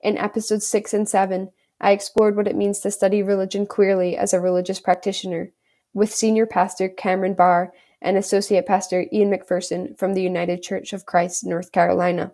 In 0.01 0.17
episodes 0.17 0.67
6 0.67 0.95
and 0.95 1.09
7, 1.09 1.51
I 1.81 1.93
explored 1.93 2.37
what 2.37 2.49
it 2.49 2.57
means 2.57 2.81
to 2.81 2.91
study 2.91 3.23
religion 3.23 3.67
queerly 3.67 4.17
as 4.17 4.33
a 4.33 4.41
religious 4.41 4.81
practitioner, 4.81 5.53
with 5.93 6.15
senior 6.15 6.47
pastor 6.47 6.89
Cameron 6.89 7.35
Barr 7.35 7.73
and 8.01 8.17
associate 8.17 8.67
pastor 8.67 9.07
Ian 9.13 9.31
McPherson 9.31 9.99
from 9.99 10.15
the 10.15 10.23
United 10.23 10.63
Church 10.63 10.93
of 10.93 11.07
Christ, 11.07 11.45
North 11.45 11.73
Carolina. 11.73 12.33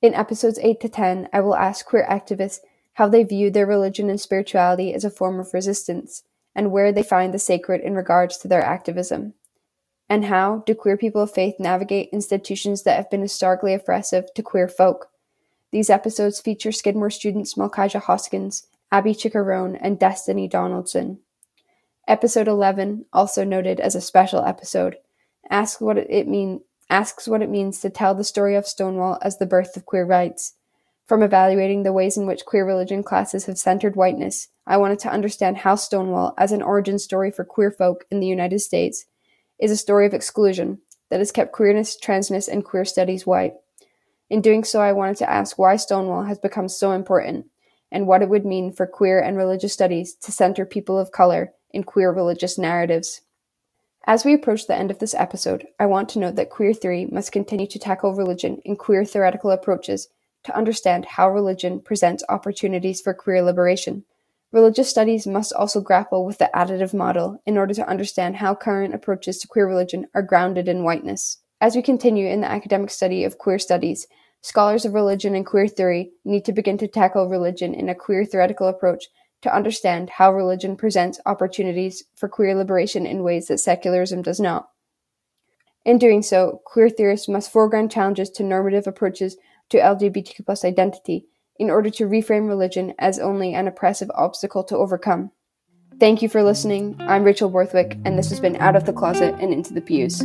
In 0.00 0.14
episodes 0.14 0.58
8 0.60 0.80
to 0.80 0.88
10, 0.88 1.28
I 1.32 1.40
will 1.40 1.56
ask 1.56 1.86
queer 1.86 2.06
activists 2.08 2.60
how 2.94 3.08
they 3.08 3.22
view 3.22 3.50
their 3.50 3.66
religion 3.66 4.10
and 4.10 4.20
spirituality 4.20 4.92
as 4.92 5.04
a 5.04 5.10
form 5.10 5.38
of 5.38 5.54
resistance, 5.54 6.24
and 6.54 6.72
where 6.72 6.92
they 6.92 7.02
find 7.02 7.32
the 7.32 7.38
sacred 7.38 7.80
in 7.80 7.94
regards 7.94 8.38
to 8.38 8.48
their 8.48 8.62
activism. 8.62 9.34
And 10.08 10.24
how 10.24 10.62
do 10.66 10.74
queer 10.74 10.96
people 10.96 11.22
of 11.22 11.32
faith 11.32 11.56
navigate 11.58 12.08
institutions 12.12 12.82
that 12.82 12.96
have 12.96 13.10
been 13.10 13.20
historically 13.20 13.74
oppressive 13.74 14.32
to 14.34 14.42
queer 14.42 14.68
folk? 14.68 15.10
These 15.70 15.90
episodes 15.90 16.40
feature 16.40 16.72
Skidmore 16.72 17.10
students 17.10 17.54
Malkija 17.54 18.00
Hoskins, 18.02 18.66
Abby 18.90 19.12
Chickarone, 19.12 19.78
and 19.80 19.98
Destiny 19.98 20.48
Donaldson. 20.48 21.18
Episode 22.06 22.48
11, 22.48 23.04
also 23.12 23.44
noted 23.44 23.78
as 23.80 23.94
a 23.94 24.00
special 24.00 24.44
episode, 24.44 24.96
asks 25.50 25.80
what 25.80 25.98
it 25.98 26.26
mean 26.26 26.62
asks 26.90 27.28
what 27.28 27.42
it 27.42 27.50
means 27.50 27.80
to 27.80 27.90
tell 27.90 28.14
the 28.14 28.24
story 28.24 28.56
of 28.56 28.66
Stonewall 28.66 29.18
as 29.20 29.36
the 29.36 29.46
birth 29.46 29.76
of 29.76 29.84
queer 29.84 30.06
rights 30.06 30.54
from 31.08 31.22
evaluating 31.22 31.82
the 31.82 31.92
ways 31.92 32.18
in 32.18 32.26
which 32.26 32.44
queer 32.44 32.66
religion 32.66 33.02
classes 33.02 33.46
have 33.46 33.58
centered 33.58 33.96
whiteness, 33.96 34.48
I 34.66 34.76
wanted 34.76 34.98
to 35.00 35.10
understand 35.10 35.56
how 35.56 35.74
Stonewall, 35.74 36.34
as 36.36 36.52
an 36.52 36.60
origin 36.60 36.98
story 36.98 37.30
for 37.30 37.44
queer 37.44 37.70
folk 37.70 38.04
in 38.10 38.20
the 38.20 38.26
United 38.26 38.58
States, 38.58 39.06
is 39.58 39.70
a 39.70 39.76
story 39.76 40.04
of 40.04 40.12
exclusion 40.12 40.80
that 41.08 41.20
has 41.20 41.32
kept 41.32 41.52
queerness, 41.52 41.98
transness, 41.98 42.46
and 42.46 42.62
queer 42.62 42.84
studies 42.84 43.26
white. 43.26 43.54
In 44.30 44.42
doing 44.42 44.62
so, 44.62 44.80
I 44.80 44.92
wanted 44.92 45.16
to 45.18 45.30
ask 45.30 45.58
why 45.58 45.76
Stonewall 45.76 46.24
has 46.24 46.38
become 46.38 46.68
so 46.68 46.92
important 46.92 47.46
and 47.90 48.06
what 48.06 48.22
it 48.22 48.28
would 48.28 48.44
mean 48.44 48.72
for 48.72 48.86
queer 48.86 49.20
and 49.20 49.36
religious 49.36 49.72
studies 49.72 50.14
to 50.16 50.32
center 50.32 50.66
people 50.66 50.98
of 50.98 51.12
color 51.12 51.52
in 51.70 51.84
queer 51.84 52.12
religious 52.12 52.58
narratives. 52.58 53.22
As 54.06 54.24
we 54.24 54.34
approach 54.34 54.66
the 54.66 54.74
end 54.74 54.90
of 54.90 54.98
this 54.98 55.14
episode, 55.14 55.66
I 55.78 55.86
want 55.86 56.08
to 56.10 56.18
note 56.18 56.36
that 56.36 56.50
queer 56.50 56.72
theory 56.74 57.06
must 57.06 57.32
continue 57.32 57.66
to 57.66 57.78
tackle 57.78 58.14
religion 58.14 58.60
in 58.64 58.76
queer 58.76 59.04
theoretical 59.04 59.50
approaches 59.50 60.08
to 60.44 60.56
understand 60.56 61.04
how 61.04 61.30
religion 61.30 61.80
presents 61.80 62.24
opportunities 62.28 63.00
for 63.00 63.12
queer 63.12 63.42
liberation. 63.42 64.04
Religious 64.50 64.88
studies 64.88 65.26
must 65.26 65.52
also 65.52 65.80
grapple 65.80 66.24
with 66.24 66.38
the 66.38 66.50
additive 66.54 66.94
model 66.94 67.42
in 67.44 67.58
order 67.58 67.74
to 67.74 67.86
understand 67.86 68.36
how 68.36 68.54
current 68.54 68.94
approaches 68.94 69.38
to 69.38 69.48
queer 69.48 69.66
religion 69.66 70.06
are 70.14 70.22
grounded 70.22 70.68
in 70.68 70.84
whiteness. 70.84 71.38
As 71.60 71.74
we 71.74 71.82
continue 71.82 72.28
in 72.28 72.40
the 72.40 72.50
academic 72.50 72.90
study 72.90 73.24
of 73.24 73.38
queer 73.38 73.58
studies, 73.58 74.06
scholars 74.42 74.84
of 74.84 74.94
religion 74.94 75.34
and 75.34 75.44
queer 75.44 75.66
theory 75.66 76.12
need 76.24 76.44
to 76.44 76.52
begin 76.52 76.78
to 76.78 76.86
tackle 76.86 77.28
religion 77.28 77.74
in 77.74 77.88
a 77.88 77.94
queer 77.96 78.24
theoretical 78.24 78.68
approach 78.68 79.06
to 79.42 79.54
understand 79.54 80.10
how 80.10 80.32
religion 80.32 80.76
presents 80.76 81.20
opportunities 81.26 82.04
for 82.14 82.28
queer 82.28 82.54
liberation 82.54 83.06
in 83.06 83.24
ways 83.24 83.48
that 83.48 83.58
secularism 83.58 84.22
does 84.22 84.38
not. 84.38 84.68
In 85.84 85.98
doing 85.98 86.22
so, 86.22 86.60
queer 86.64 86.88
theorists 86.88 87.28
must 87.28 87.50
foreground 87.50 87.90
challenges 87.90 88.30
to 88.30 88.44
normative 88.44 88.86
approaches 88.86 89.36
to 89.70 89.78
LGBTQ 89.78 90.44
plus 90.44 90.64
identity 90.64 91.26
in 91.56 91.70
order 91.70 91.90
to 91.90 92.08
reframe 92.08 92.46
religion 92.46 92.94
as 92.98 93.18
only 93.18 93.54
an 93.54 93.66
oppressive 93.66 94.10
obstacle 94.14 94.62
to 94.64 94.76
overcome. 94.76 95.32
Thank 95.98 96.22
you 96.22 96.28
for 96.28 96.44
listening. 96.44 96.94
I'm 97.00 97.24
Rachel 97.24 97.50
Borthwick, 97.50 97.98
and 98.04 98.16
this 98.16 98.30
has 98.30 98.38
been 98.38 98.56
Out 98.56 98.76
of 98.76 98.86
the 98.86 98.92
Closet 98.92 99.34
and 99.40 99.52
Into 99.52 99.74
the 99.74 99.80
Pews. 99.80 100.22